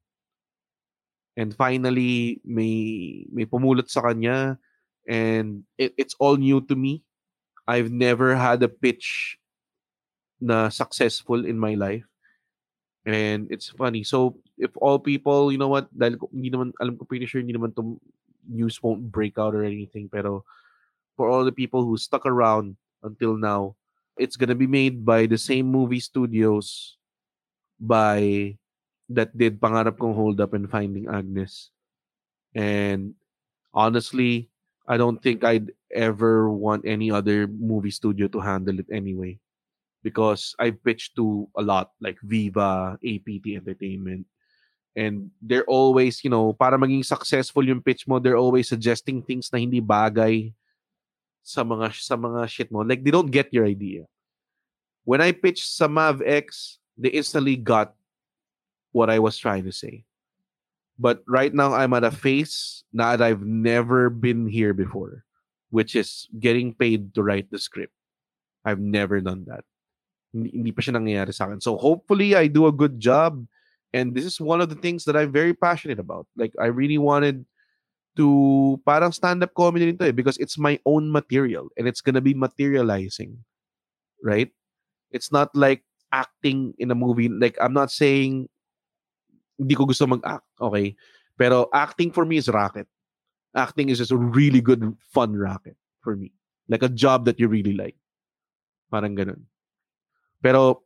And 1.38 1.54
finally, 1.54 2.42
may, 2.46 3.26
may 3.32 3.46
pumulot 3.46 3.90
sa 3.90 4.02
kanya. 4.02 4.58
And 5.08 5.64
it, 5.78 5.94
it's 5.98 6.16
all 6.18 6.38
new 6.38 6.62
to 6.62 6.76
me. 6.76 7.04
I've 7.68 7.92
never 7.92 8.36
had 8.36 8.64
a 8.64 8.70
pitch 8.70 9.38
na 10.42 10.70
successful 10.70 11.46
in 11.46 11.60
my 11.60 11.76
life. 11.76 12.04
And 13.06 13.52
it's 13.52 13.70
funny. 13.70 14.04
So, 14.04 14.40
if 14.58 14.72
all 14.80 14.98
people, 15.00 15.52
you 15.52 15.58
know 15.60 15.68
what, 15.68 15.92
dahil 15.92 16.24
hindi 16.32 16.50
naman, 16.52 16.72
alam 16.80 16.96
ko 16.96 17.04
pretty 17.04 17.28
sure 17.28 17.44
hindi 17.44 17.52
naman 17.52 17.76
to 17.76 18.00
news 18.48 18.80
won't 18.84 19.12
break 19.12 19.36
out 19.38 19.56
or 19.56 19.64
anything. 19.64 20.08
Pero 20.08 20.44
for 21.16 21.28
all 21.28 21.44
the 21.44 21.52
people 21.56 21.84
who 21.84 22.00
stuck 22.00 22.26
around 22.26 22.76
until 23.04 23.36
now, 23.36 23.76
it's 24.16 24.38
gonna 24.38 24.56
be 24.56 24.68
made 24.70 25.04
by 25.04 25.26
the 25.26 25.38
same 25.38 25.68
movie 25.68 26.00
studios 26.00 26.96
by 27.80 28.56
that 29.10 29.36
did 29.36 29.60
Pangarap 29.60 30.00
Kong 30.00 30.16
Holdap 30.16 30.54
and 30.54 30.70
Finding 30.70 31.12
Agnes. 31.12 31.72
And 32.56 33.16
honestly, 33.74 34.50
I 34.88 34.98
don't 34.98 35.22
think 35.22 35.44
I'd 35.44 35.72
ever 35.92 36.50
want 36.50 36.86
any 36.86 37.12
other 37.12 37.48
movie 37.48 37.92
studio 37.92 38.28
to 38.32 38.40
handle 38.40 38.80
it 38.80 38.88
anyway. 38.92 39.40
Because 40.04 40.54
I've 40.60 40.84
pitched 40.84 41.16
to 41.16 41.48
a 41.56 41.64
lot, 41.64 41.92
like 42.02 42.20
Viva, 42.22 43.00
APT 43.00 43.56
Entertainment. 43.56 44.28
And 44.96 45.32
they're 45.42 45.66
always, 45.66 46.24
you 46.24 46.30
know, 46.30 46.54
para 46.54 46.78
maging 46.78 47.06
successful 47.06 47.66
yung 47.66 47.82
pitch 47.82 48.08
mo, 48.08 48.20
they're 48.20 48.38
always 48.38 48.70
suggesting 48.70 49.24
things 49.24 49.50
na 49.52 49.58
hindi 49.58 49.82
bagay 49.82 50.54
sa 51.42 51.64
mga 51.64 51.92
sa 51.98 52.16
mga 52.16 52.48
shit 52.48 52.72
mo. 52.72 52.86
Like 52.86 53.04
they 53.04 53.12
don't 53.12 53.32
get 53.32 53.52
your 53.52 53.66
idea. 53.66 54.06
When 55.04 55.20
I 55.20 55.36
pitched 55.36 55.66
sa 55.66 55.88
Mav 55.88 56.22
X, 56.22 56.78
they 56.96 57.10
instantly 57.10 57.58
got 57.58 57.96
what 58.94 59.10
I 59.10 59.20
was 59.20 59.38
trying 59.38 59.66
to 59.66 59.74
say. 59.74 60.06
But 60.98 61.26
right 61.28 61.54
now 61.54 61.74
I'm 61.74 61.94
at 61.94 62.08
a 62.08 62.12
phase 62.12 62.86
that 62.94 63.22
I've 63.22 63.44
never 63.44 64.10
been 64.10 64.48
here 64.48 64.74
before, 64.74 65.26
which 65.70 65.96
is 65.96 66.30
getting 66.40 66.74
paid 66.74 67.14
to 67.16 67.24
write 67.24 67.52
the 67.52 67.60
script. 67.60 67.94
I've 68.64 68.80
never 68.80 69.20
done 69.20 69.44
that. 69.48 69.66
Hindi, 70.34 70.50
hindi 70.50 70.72
pa 70.74 70.82
siya 70.82 70.98
nangyayari 70.98 71.32
sa 71.32 71.46
akin. 71.46 71.62
So 71.62 71.78
hopefully 71.78 72.36
I 72.36 72.50
do 72.50 72.66
a 72.66 72.74
good 72.74 73.00
job. 73.00 73.46
And 73.94 74.18
this 74.18 74.26
is 74.26 74.42
one 74.42 74.60
of 74.60 74.74
the 74.74 74.80
things 74.82 75.06
that 75.06 75.16
I'm 75.16 75.32
very 75.32 75.54
passionate 75.54 76.02
about. 76.02 76.26
Like 76.36 76.54
I 76.58 76.74
really 76.74 76.98
wanted 76.98 77.46
to 78.18 78.82
parang 78.86 79.14
stand-up 79.14 79.54
comedy 79.54 79.86
rin 79.86 79.98
to 79.98 80.10
eh, 80.10 80.12
because 80.14 80.38
it's 80.38 80.58
my 80.58 80.78
own 80.86 81.14
material 81.14 81.70
and 81.78 81.88
it's 81.88 82.02
gonna 82.02 82.22
be 82.22 82.34
materializing. 82.34 83.38
Right? 84.24 84.50
It's 85.14 85.32
not 85.32 85.54
like 85.54 85.86
acting 86.12 86.74
in 86.78 86.90
a 86.90 86.98
movie. 86.98 87.30
Like 87.30 87.58
I'm 87.62 87.74
not 87.74 87.92
saying 87.94 88.50
hindi 89.58 89.76
ko 89.76 89.86
gusto 89.86 90.10
mag-act, 90.10 90.46
okay? 90.62 90.96
Pero 91.38 91.70
acting 91.74 92.10
for 92.10 92.26
me 92.26 92.38
is 92.38 92.50
racket. 92.50 92.88
Acting 93.54 93.90
is 93.90 94.02
just 94.02 94.14
a 94.14 94.18
really 94.18 94.62
good 94.62 94.82
fun 95.14 95.38
racket 95.38 95.78
for 96.02 96.16
me. 96.16 96.34
Like 96.70 96.82
a 96.82 96.90
job 96.90 97.26
that 97.26 97.40
you 97.40 97.48
really 97.48 97.74
like. 97.74 97.98
Parang 98.90 99.14
ganun. 99.14 99.46
Pero 100.44 100.84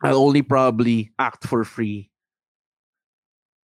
I'll 0.00 0.16
only 0.16 0.40
probably 0.40 1.12
act 1.20 1.44
for 1.44 1.62
free 1.62 2.08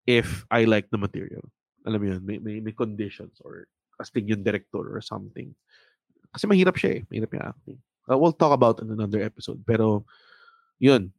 if 0.06 0.44
I 0.50 0.66
like 0.66 0.90
the 0.90 0.98
material. 0.98 1.46
Alam 1.86 2.02
mo 2.02 2.06
yun, 2.10 2.22
may, 2.26 2.38
may, 2.42 2.58
may 2.58 2.74
conditions 2.74 3.38
or 3.38 3.70
astig 4.02 4.26
yung 4.26 4.42
director 4.42 4.82
or 4.82 5.00
something. 5.00 5.54
Kasi 6.34 6.50
mahirap 6.50 6.74
siya 6.74 6.98
eh. 6.98 7.02
Mahirap 7.06 7.30
yung 7.38 7.46
acting. 7.46 7.78
Uh, 8.10 8.18
we'll 8.18 8.34
talk 8.34 8.50
about 8.50 8.82
in 8.82 8.90
another 8.90 9.22
episode. 9.22 9.62
Pero, 9.62 10.04
yun. 10.82 11.14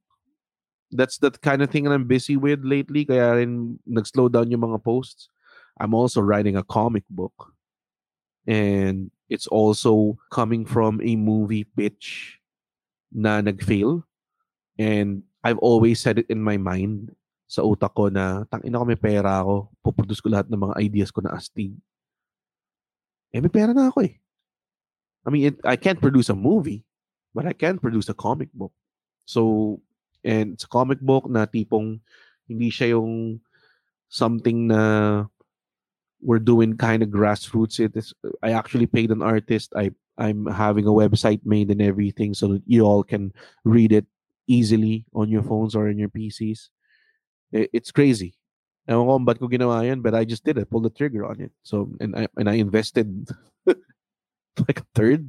That's 0.92 1.18
the 1.18 1.32
kind 1.32 1.64
of 1.64 1.72
thing 1.72 1.86
that 1.86 1.96
I'm 1.96 2.06
busy 2.06 2.36
with 2.36 2.62
lately. 2.68 3.06
Kaya 3.06 3.40
rin 3.40 3.80
nag-slow 3.88 4.28
down 4.28 4.52
yung 4.52 4.68
mga 4.68 4.84
posts. 4.84 5.30
I'm 5.80 5.96
also 5.96 6.20
writing 6.20 6.60
a 6.60 6.68
comic 6.68 7.08
book. 7.10 7.56
And 8.46 9.10
it's 9.30 9.48
also 9.48 10.20
coming 10.30 10.66
from 10.66 11.00
a 11.02 11.16
movie 11.16 11.64
pitch 11.64 12.38
na 13.12 13.42
nag-fail. 13.42 14.04
And 14.78 15.24
I've 15.44 15.60
always 15.60 16.02
said 16.02 16.20
it 16.20 16.28
in 16.30 16.42
my 16.42 16.58
mind 16.58 17.14
sa 17.46 17.62
utak 17.62 17.94
ko 17.94 18.10
na 18.10 18.44
tang 18.50 18.66
ina 18.66 18.82
ko 18.82 18.86
may 18.90 18.98
pera 18.98 19.46
ako, 19.46 19.70
puproduce 19.86 20.20
ko 20.20 20.34
lahat 20.34 20.50
ng 20.50 20.58
mga 20.58 20.76
ideas 20.82 21.14
ko 21.14 21.22
na 21.22 21.38
astig. 21.38 21.78
Eh 23.30 23.40
may 23.40 23.54
pera 23.54 23.70
na 23.70 23.94
ako 23.94 24.10
eh. 24.10 24.18
I 25.26 25.30
mean, 25.30 25.54
it, 25.54 25.58
I 25.66 25.78
can't 25.78 26.02
produce 26.02 26.30
a 26.30 26.38
movie, 26.38 26.86
but 27.34 27.46
I 27.46 27.54
can 27.54 27.78
produce 27.78 28.10
a 28.10 28.18
comic 28.18 28.50
book. 28.54 28.74
So, 29.26 29.82
and 30.24 30.54
it's 30.54 30.66
a 30.66 30.72
comic 30.72 31.02
book 31.02 31.30
na 31.30 31.46
tipong 31.46 32.02
hindi 32.46 32.70
siya 32.70 32.98
yung 32.98 33.42
something 34.10 34.70
na 34.70 35.26
we're 36.22 36.42
doing 36.42 36.78
kind 36.78 37.02
of 37.02 37.10
grassroots. 37.10 37.82
It 37.82 37.98
is, 37.98 38.14
I 38.42 38.54
actually 38.54 38.86
paid 38.86 39.10
an 39.10 39.22
artist. 39.22 39.74
I 39.76 39.92
I'm 40.18 40.46
having 40.46 40.86
a 40.88 40.96
website 40.96 41.42
made 41.44 41.70
and 41.72 41.82
everything 41.82 42.34
so 42.34 42.48
that 42.54 42.64
you 42.66 42.86
all 42.86 43.04
can 43.04 43.34
read 43.64 43.92
it 43.92 44.06
easily 44.48 45.06
on 45.14 45.30
your 45.30 45.44
phones 45.44 45.76
or 45.76 45.90
in 45.90 45.98
your 46.00 46.10
PCs. 46.10 46.70
It's 47.52 47.92
crazy. 47.92 48.36
Ewan 48.88 49.08
ko 49.08 49.20
ba't 49.20 49.40
ko 49.40 49.48
ginawa 49.50 49.82
yan, 49.82 50.02
but 50.02 50.14
I 50.14 50.26
just 50.26 50.46
did 50.46 50.58
it. 50.58 50.70
Pull 50.70 50.82
the 50.82 50.94
trigger 50.94 51.26
on 51.26 51.42
it. 51.42 51.52
So, 51.64 51.90
and 52.00 52.16
I, 52.16 52.28
and 52.38 52.50
I 52.50 52.62
invested 52.62 53.30
like 53.66 54.80
a 54.80 54.88
third, 54.94 55.26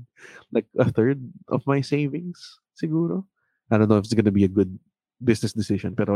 like 0.52 0.66
a 0.78 0.92
third 0.92 1.24
of 1.48 1.66
my 1.66 1.80
savings, 1.80 2.36
siguro. 2.76 3.24
I 3.70 3.78
don't 3.78 3.88
know 3.88 3.96
if 3.96 4.04
it's 4.04 4.14
gonna 4.14 4.30
be 4.34 4.44
a 4.44 4.52
good 4.52 4.78
business 5.24 5.52
decision, 5.52 5.96
pero. 5.96 6.14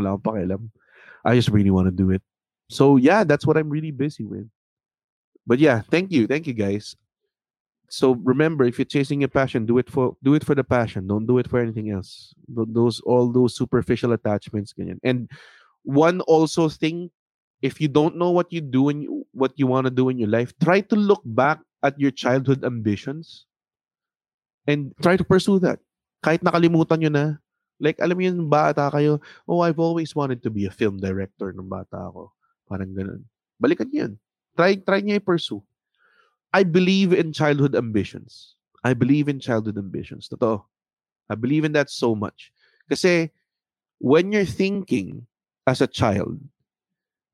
I 1.24 1.34
just 1.34 1.48
really 1.48 1.70
want 1.70 1.86
to 1.88 1.94
do 1.94 2.10
it. 2.10 2.22
So 2.68 2.96
yeah, 2.96 3.24
that's 3.24 3.46
what 3.46 3.56
I'm 3.56 3.70
really 3.70 3.90
busy 3.90 4.24
with. 4.24 4.48
But 5.46 5.58
yeah, 5.58 5.82
thank 5.90 6.12
you, 6.12 6.26
thank 6.26 6.46
you 6.46 6.54
guys. 6.54 6.94
So 7.90 8.14
remember, 8.22 8.62
if 8.62 8.78
you're 8.78 8.86
chasing 8.86 9.26
your 9.26 9.34
passion, 9.34 9.66
do 9.66 9.82
it 9.82 9.90
for 9.90 10.14
do 10.22 10.38
it 10.38 10.46
for 10.46 10.54
the 10.54 10.62
passion. 10.62 11.10
Don't 11.10 11.26
do 11.26 11.42
it 11.42 11.50
for 11.50 11.58
anything 11.58 11.90
else. 11.90 12.30
Those 12.46 13.02
all 13.02 13.34
those 13.34 13.58
superficial 13.58 14.14
attachments. 14.14 14.70
And 15.02 15.26
one 15.82 16.22
also 16.30 16.70
thing, 16.70 17.10
if 17.66 17.82
you 17.82 17.90
don't 17.90 18.14
know 18.14 18.30
what 18.30 18.54
you 18.54 18.62
do 18.62 18.94
and 18.94 19.26
what 19.34 19.58
you 19.58 19.66
want 19.66 19.90
to 19.90 19.92
do 19.92 20.06
in 20.06 20.22
your 20.22 20.30
life, 20.30 20.54
try 20.62 20.86
to 20.86 20.94
look 20.94 21.18
back 21.26 21.58
at 21.82 21.98
your 21.98 22.14
childhood 22.14 22.62
ambitions 22.62 23.50
and 24.70 24.94
try 25.02 25.18
to 25.18 25.26
pursue 25.26 25.58
that. 25.58 25.82
Kahit 26.22 26.46
nakalimutan 26.46 27.02
nyo 27.02 27.10
na, 27.10 27.24
like, 27.82 27.98
alam 27.98 28.14
mo 28.14 28.22
yun, 28.22 28.46
bata 28.46 28.86
kayo, 28.92 29.18
oh, 29.48 29.66
I've 29.66 29.80
always 29.80 30.14
wanted 30.14 30.44
to 30.46 30.50
be 30.52 30.68
a 30.68 30.70
film 30.70 31.00
director 31.00 31.50
ng 31.50 31.66
bata 31.66 31.96
ako. 31.96 32.30
Parang 32.70 32.92
ganun. 32.94 33.24
Balikan 33.58 33.90
yun. 33.90 34.14
Try, 34.54 34.78
try 34.78 35.00
nyo 35.00 35.16
i-pursue. 35.16 35.64
I 36.52 36.62
believe 36.62 37.12
in 37.12 37.32
childhood 37.32 37.74
ambitions. 37.74 38.56
I 38.82 38.94
believe 38.94 39.28
in 39.28 39.38
childhood 39.38 39.78
ambitions. 39.78 40.28
Totoo. 40.28 40.64
I 41.30 41.34
believe 41.34 41.64
in 41.64 41.72
that 41.78 41.90
so 41.90 42.14
much. 42.14 42.50
Kasi, 42.90 43.30
when 44.02 44.32
you're 44.32 44.48
thinking 44.48 45.26
as 45.66 45.80
a 45.80 45.86
child, 45.86 46.40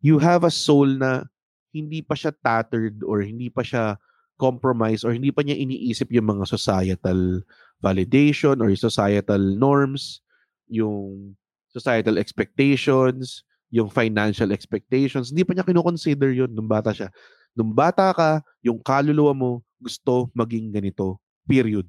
you 0.04 0.18
have 0.20 0.44
a 0.44 0.52
soul 0.52 0.86
na 0.86 1.24
hindi 1.72 2.04
pa 2.04 2.12
siya 2.12 2.36
tattered 2.44 3.00
or 3.04 3.24
hindi 3.24 3.48
pa 3.48 3.64
siya 3.64 3.96
compromise 4.36 5.00
or 5.00 5.16
hindi 5.16 5.32
pa 5.32 5.40
niya 5.40 5.56
iniisip 5.56 6.12
yung 6.12 6.28
mga 6.28 6.44
societal 6.44 7.40
validation 7.80 8.60
or 8.60 8.68
societal 8.76 9.40
norms, 9.40 10.20
yung 10.68 11.32
societal 11.72 12.20
expectations, 12.20 13.44
yung 13.72 13.88
financial 13.88 14.52
expectations. 14.52 15.32
Hindi 15.32 15.44
pa 15.44 15.52
niya 15.56 15.68
kinoconsider 15.68 16.32
yun 16.32 16.52
nung 16.52 16.68
bata 16.68 16.92
siya. 16.92 17.08
Nung 17.56 17.72
bata 17.72 18.12
ka, 18.12 18.44
yung 18.60 18.76
kaluluwa 18.84 19.32
mo 19.32 19.50
gusto 19.80 20.28
maging 20.36 20.68
ganito. 20.68 21.16
Period. 21.48 21.88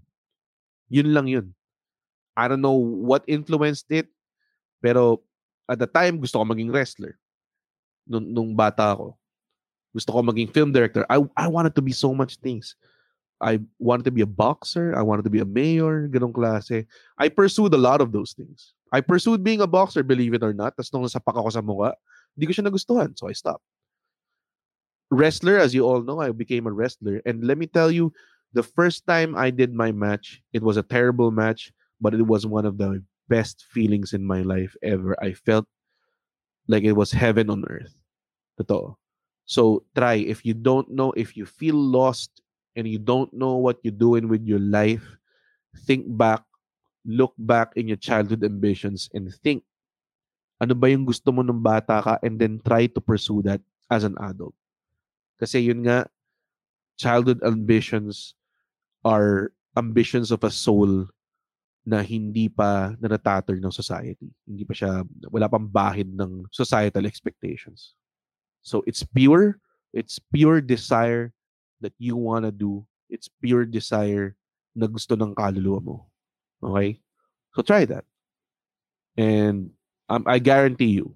Yun 0.88 1.12
lang 1.12 1.28
yun. 1.28 1.48
I 2.38 2.48
don't 2.48 2.64
know 2.64 2.78
what 2.80 3.28
influenced 3.28 3.92
it, 3.92 4.08
pero 4.80 5.20
at 5.68 5.84
the 5.84 5.90
time, 5.90 6.24
gusto 6.24 6.40
ko 6.40 6.48
maging 6.48 6.72
wrestler. 6.72 7.20
Nung, 8.08 8.24
nung 8.24 8.52
bata 8.56 8.96
ako. 8.96 9.20
Gusto 9.92 10.16
ko 10.16 10.24
maging 10.24 10.54
film 10.56 10.72
director. 10.72 11.04
I, 11.12 11.20
I 11.36 11.52
wanted 11.52 11.76
to 11.76 11.84
be 11.84 11.92
so 11.92 12.16
much 12.16 12.40
things. 12.40 12.80
I 13.42 13.60
wanted 13.78 14.06
to 14.08 14.14
be 14.16 14.22
a 14.22 14.30
boxer. 14.30 14.96
I 14.96 15.04
wanted 15.04 15.28
to 15.28 15.34
be 15.34 15.44
a 15.44 15.50
mayor. 15.50 16.08
Ganong 16.08 16.32
klase. 16.32 16.88
I 17.20 17.28
pursued 17.28 17.74
a 17.74 17.82
lot 17.82 18.00
of 18.00 18.16
those 18.16 18.32
things. 18.34 18.74
I 18.94 19.02
pursued 19.02 19.44
being 19.44 19.60
a 19.60 19.68
boxer, 19.68 20.02
believe 20.02 20.34
it 20.34 20.46
or 20.46 20.54
not. 20.54 20.78
Tapos 20.78 20.94
nung 20.96 21.04
nasapak 21.04 21.36
ako 21.36 21.50
sa 21.52 21.60
mukha, 21.60 21.92
hindi 22.34 22.48
ko 22.48 22.54
siya 22.56 22.66
nagustuhan. 22.72 23.12
So 23.20 23.28
I 23.28 23.36
stopped. 23.36 23.66
Wrestler, 25.10 25.58
as 25.58 25.74
you 25.74 25.86
all 25.88 26.02
know, 26.02 26.20
I 26.20 26.32
became 26.32 26.68
a 26.68 26.72
wrestler. 26.72 27.22
And 27.26 27.44
let 27.44 27.58
me 27.58 27.68
tell 27.68 27.92
you, 27.92 28.12
the 28.54 28.64
first 28.64 29.06
time 29.08 29.36
I 29.36 29.52
did 29.52 29.74
my 29.74 29.92
match, 29.92 30.42
it 30.54 30.64
was 30.64 30.78
a 30.78 30.84
terrible 30.84 31.32
match, 31.32 31.72
but 32.02 32.14
it 32.14 32.26
was 32.26 32.46
one 32.46 32.66
of 32.66 32.78
the 32.78 33.04
best 33.28 33.66
feelings 33.72 34.14
in 34.14 34.24
my 34.24 34.42
life 34.42 34.76
ever. 34.84 35.16
I 35.24 35.34
felt 35.34 35.66
like 36.68 36.84
it 36.84 36.94
was 36.94 37.12
heaven 37.12 37.50
on 37.50 37.64
earth. 37.70 37.96
So 39.46 39.84
try 39.96 40.16
if 40.16 40.44
you 40.44 40.54
don't 40.54 40.92
know 40.92 41.14
if 41.16 41.38
you 41.38 41.46
feel 41.46 41.76
lost 41.76 42.42
and 42.76 42.88
you 42.88 43.00
don't 43.00 43.32
know 43.34 43.56
what 43.56 43.80
you're 43.84 43.96
doing 43.96 44.28
with 44.28 44.44
your 44.44 44.60
life, 44.60 45.04
think 45.88 46.04
back, 46.08 46.44
look 47.06 47.34
back 47.38 47.72
in 47.76 47.88
your 47.88 47.98
childhood 47.98 48.44
ambitions 48.44 49.08
and 49.14 49.32
think 49.44 49.64
ano 50.60 50.74
ba 50.74 50.90
yung 50.90 51.06
gusto 51.06 51.32
mo 51.32 51.46
nung 51.46 51.62
bata 51.62 52.02
ka 52.02 52.14
and 52.26 52.42
then 52.42 52.60
try 52.66 52.88
to 52.90 53.00
pursue 53.00 53.40
that 53.46 53.62
as 53.88 54.04
an 54.04 54.18
adult. 54.20 54.56
Kasi 55.38 55.70
yun 55.70 55.86
nga 55.86 56.10
childhood 56.98 57.42
ambitions 57.46 58.34
are 59.06 59.54
ambitions 59.78 60.34
of 60.34 60.42
a 60.44 60.52
soul 60.52 61.06
na 61.88 62.04
hindi 62.04 62.52
pa 62.52 62.98
nanatatter 63.00 63.56
ng 63.62 63.72
society. 63.72 64.28
Hindi 64.44 64.68
pa 64.68 64.74
siya, 64.76 65.08
wala 65.32 65.48
pang 65.48 65.64
bahid 65.64 66.12
ng 66.12 66.50
societal 66.52 67.08
expectations. 67.08 67.96
So 68.60 68.84
it's 68.84 69.08
pure, 69.08 69.64
it's 69.96 70.20
pure 70.20 70.60
desire 70.60 71.32
that 71.80 71.96
you 71.96 72.20
want 72.20 72.44
to 72.44 72.52
do. 72.52 72.84
It's 73.08 73.32
pure 73.32 73.64
desire 73.64 74.36
na 74.76 74.92
gusto 74.92 75.16
ng 75.16 75.32
kaluluwa 75.32 75.80
mo. 75.80 75.96
Okay? 76.60 77.00
So 77.56 77.64
try 77.64 77.88
that. 77.88 78.04
And 79.16 79.72
um, 80.12 80.28
I 80.28 80.44
guarantee 80.44 80.92
you, 80.92 81.16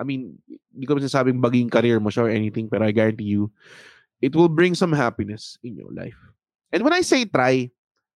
I 0.00 0.02
mean, 0.02 0.40
hindi 0.72 0.88
ko 0.88 0.96
masasabing 0.96 1.44
baging 1.44 1.68
career 1.68 2.00
mo 2.00 2.08
siya 2.08 2.24
or 2.24 2.32
anything, 2.32 2.72
pero 2.72 2.88
I 2.88 2.92
guarantee 2.96 3.36
you, 3.36 3.52
it 4.24 4.32
will 4.32 4.48
bring 4.48 4.72
some 4.72 4.96
happiness 4.96 5.60
in 5.60 5.76
your 5.76 5.92
life. 5.92 6.16
And 6.72 6.80
when 6.80 6.96
I 6.96 7.04
say 7.04 7.28
try, 7.28 7.68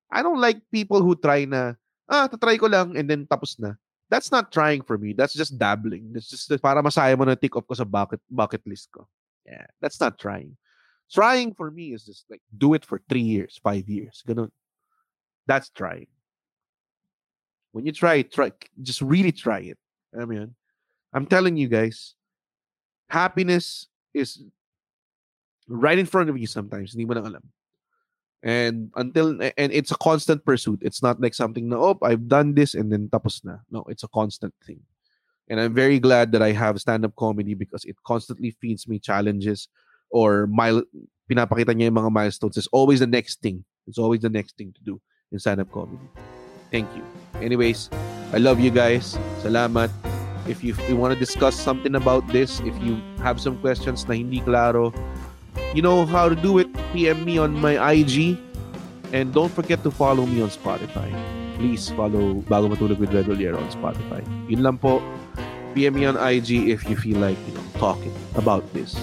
I 0.09 0.23
don't 0.25 0.40
like 0.40 0.64
people 0.73 1.05
who 1.05 1.12
try 1.12 1.44
na, 1.44 1.77
ah, 2.09 2.25
tatry 2.33 2.57
ko 2.57 2.73
lang 2.73 2.97
and 2.97 3.05
then 3.05 3.29
tapos 3.29 3.61
na. 3.61 3.77
That's 4.09 4.33
not 4.33 4.53
trying 4.53 4.81
for 4.81 4.97
me. 4.97 5.12
That's 5.12 5.37
just 5.37 5.59
dabbling. 5.59 6.12
That's 6.12 6.29
just 6.29 6.49
para 6.62 6.81
masaya 6.81 7.18
mo 7.18 7.25
na 7.25 7.37
tick 7.37 7.57
off 7.57 7.68
ko 7.68 7.75
sa 7.75 7.85
bucket, 7.85 8.20
bucket 8.31 8.64
list 8.64 8.88
ko. 8.92 9.05
Yeah, 9.44 9.68
that's 9.81 10.01
not 10.01 10.16
trying. 10.16 10.57
Trying 11.12 11.53
for 11.53 11.70
me 11.70 11.92
is 11.92 12.09
just 12.09 12.25
like 12.31 12.40
do 12.57 12.73
it 12.73 12.85
for 12.85 13.01
three 13.09 13.25
years, 13.25 13.61
five 13.61 13.88
years. 13.88 14.25
Ganun. 14.25 14.48
That's 15.46 15.69
trying. 15.69 16.08
When 17.73 17.85
you 17.85 17.92
try, 17.92 18.23
try 18.23 18.52
just 18.81 19.02
really 19.02 19.33
try 19.33 19.75
it. 19.75 19.79
I 20.17 20.25
mean, 20.25 20.54
I'm 21.15 21.27
telling 21.27 21.56
you 21.56 21.71
guys, 21.71 22.19
happiness 23.08 23.87
is 24.12 24.42
right 25.69 25.98
in 25.98 26.06
front 26.06 26.29
of 26.29 26.37
you 26.37 26.46
sometimes. 26.46 26.94
Alam. 26.98 27.42
And 28.42 28.90
until 28.96 29.40
and 29.40 29.73
it's 29.73 29.90
a 29.90 29.96
constant 29.96 30.44
pursuit. 30.44 30.83
It's 30.83 31.02
not 31.02 31.23
like 31.23 31.33
something 31.33 31.71
na 31.71 31.79
oh 31.79 31.98
I've 32.02 32.29
done 32.29 32.52
this 32.52 32.75
and 32.75 32.92
then 32.92 33.08
tapos 33.08 33.40
na. 33.46 33.65
No, 33.71 33.87
it's 33.88 34.02
a 34.02 34.10
constant 34.12 34.52
thing. 34.67 34.83
And 35.48 35.60
I'm 35.60 35.73
very 35.73 36.00
glad 36.00 36.33
that 36.33 36.42
I 36.42 36.52
have 36.52 36.81
stand-up 36.81 37.17
comedy 37.17 37.54
because 37.54 37.85
it 37.85 37.96
constantly 38.04 38.56
feeds 38.60 38.88
me 38.88 38.98
challenges 38.98 39.69
or 40.10 40.46
mile 40.48 40.83
pinapakita 41.31 41.73
niya 41.73 41.92
yung 41.92 42.00
mga 42.00 42.12
milestones. 42.12 42.56
It's 42.56 42.69
always 42.73 43.00
the 43.00 43.08
next 43.08 43.40
thing. 43.40 43.65
It's 43.87 44.00
always 44.00 44.21
the 44.21 44.33
next 44.33 44.56
thing 44.56 44.73
to 44.73 44.81
do 44.83 45.00
in 45.33 45.38
stand-up 45.38 45.71
comedy. 45.73 46.04
Thank 46.73 46.88
you. 46.96 47.04
Anyways, 47.40 47.88
I 48.33 48.40
love 48.40 48.58
you 48.58 48.73
guys. 48.73 49.17
Salamat. 49.44 50.13
If 50.47 50.63
you, 50.63 50.75
if 50.75 50.88
you 50.88 50.97
want 50.97 51.15
to 51.15 51.19
discuss 51.19 51.57
something 51.57 51.95
about 51.95 52.27
this, 52.29 52.61
if 52.61 52.77
you 52.83 53.01
have 53.23 53.40
some 53.40 53.59
questions 53.59 54.07
na 54.09 54.15
hindi 54.15 54.40
klaro, 54.40 54.92
you 55.73 55.83
know 55.83 56.05
how 56.05 56.29
to 56.29 56.37
do 56.37 56.59
it. 56.59 56.69
PM 56.92 57.25
me 57.25 57.38
on 57.38 57.55
my 57.55 57.79
IG 57.92 58.37
And 59.15 59.33
don't 59.33 59.53
forget 59.55 59.81
to 59.85 59.92
follow 59.92 60.27
me 60.27 60.42
on 60.42 60.51
Spotify. 60.51 61.07
Please 61.55 61.88
follow 61.90 62.42
Bago 62.51 62.67
Matulog 62.67 62.99
with 62.99 63.15
Red 63.15 63.27
Oliero 63.27 63.63
on 63.63 63.71
Spotify. 63.71 64.27
Yun 64.51 64.67
lang 64.67 64.77
po. 64.77 64.99
PM 65.71 65.95
me 65.95 66.03
on 66.03 66.19
IG 66.19 66.67
if 66.67 66.83
you 66.90 66.99
feel 66.99 67.23
like, 67.23 67.38
you 67.47 67.55
know, 67.55 67.63
talking 67.79 68.11
about 68.35 68.67
this. 68.75 68.99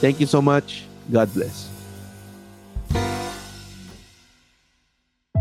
Thank 0.00 0.24
you 0.24 0.26
so 0.26 0.40
much. 0.40 0.88
God 1.12 1.28
bless. 1.36 1.68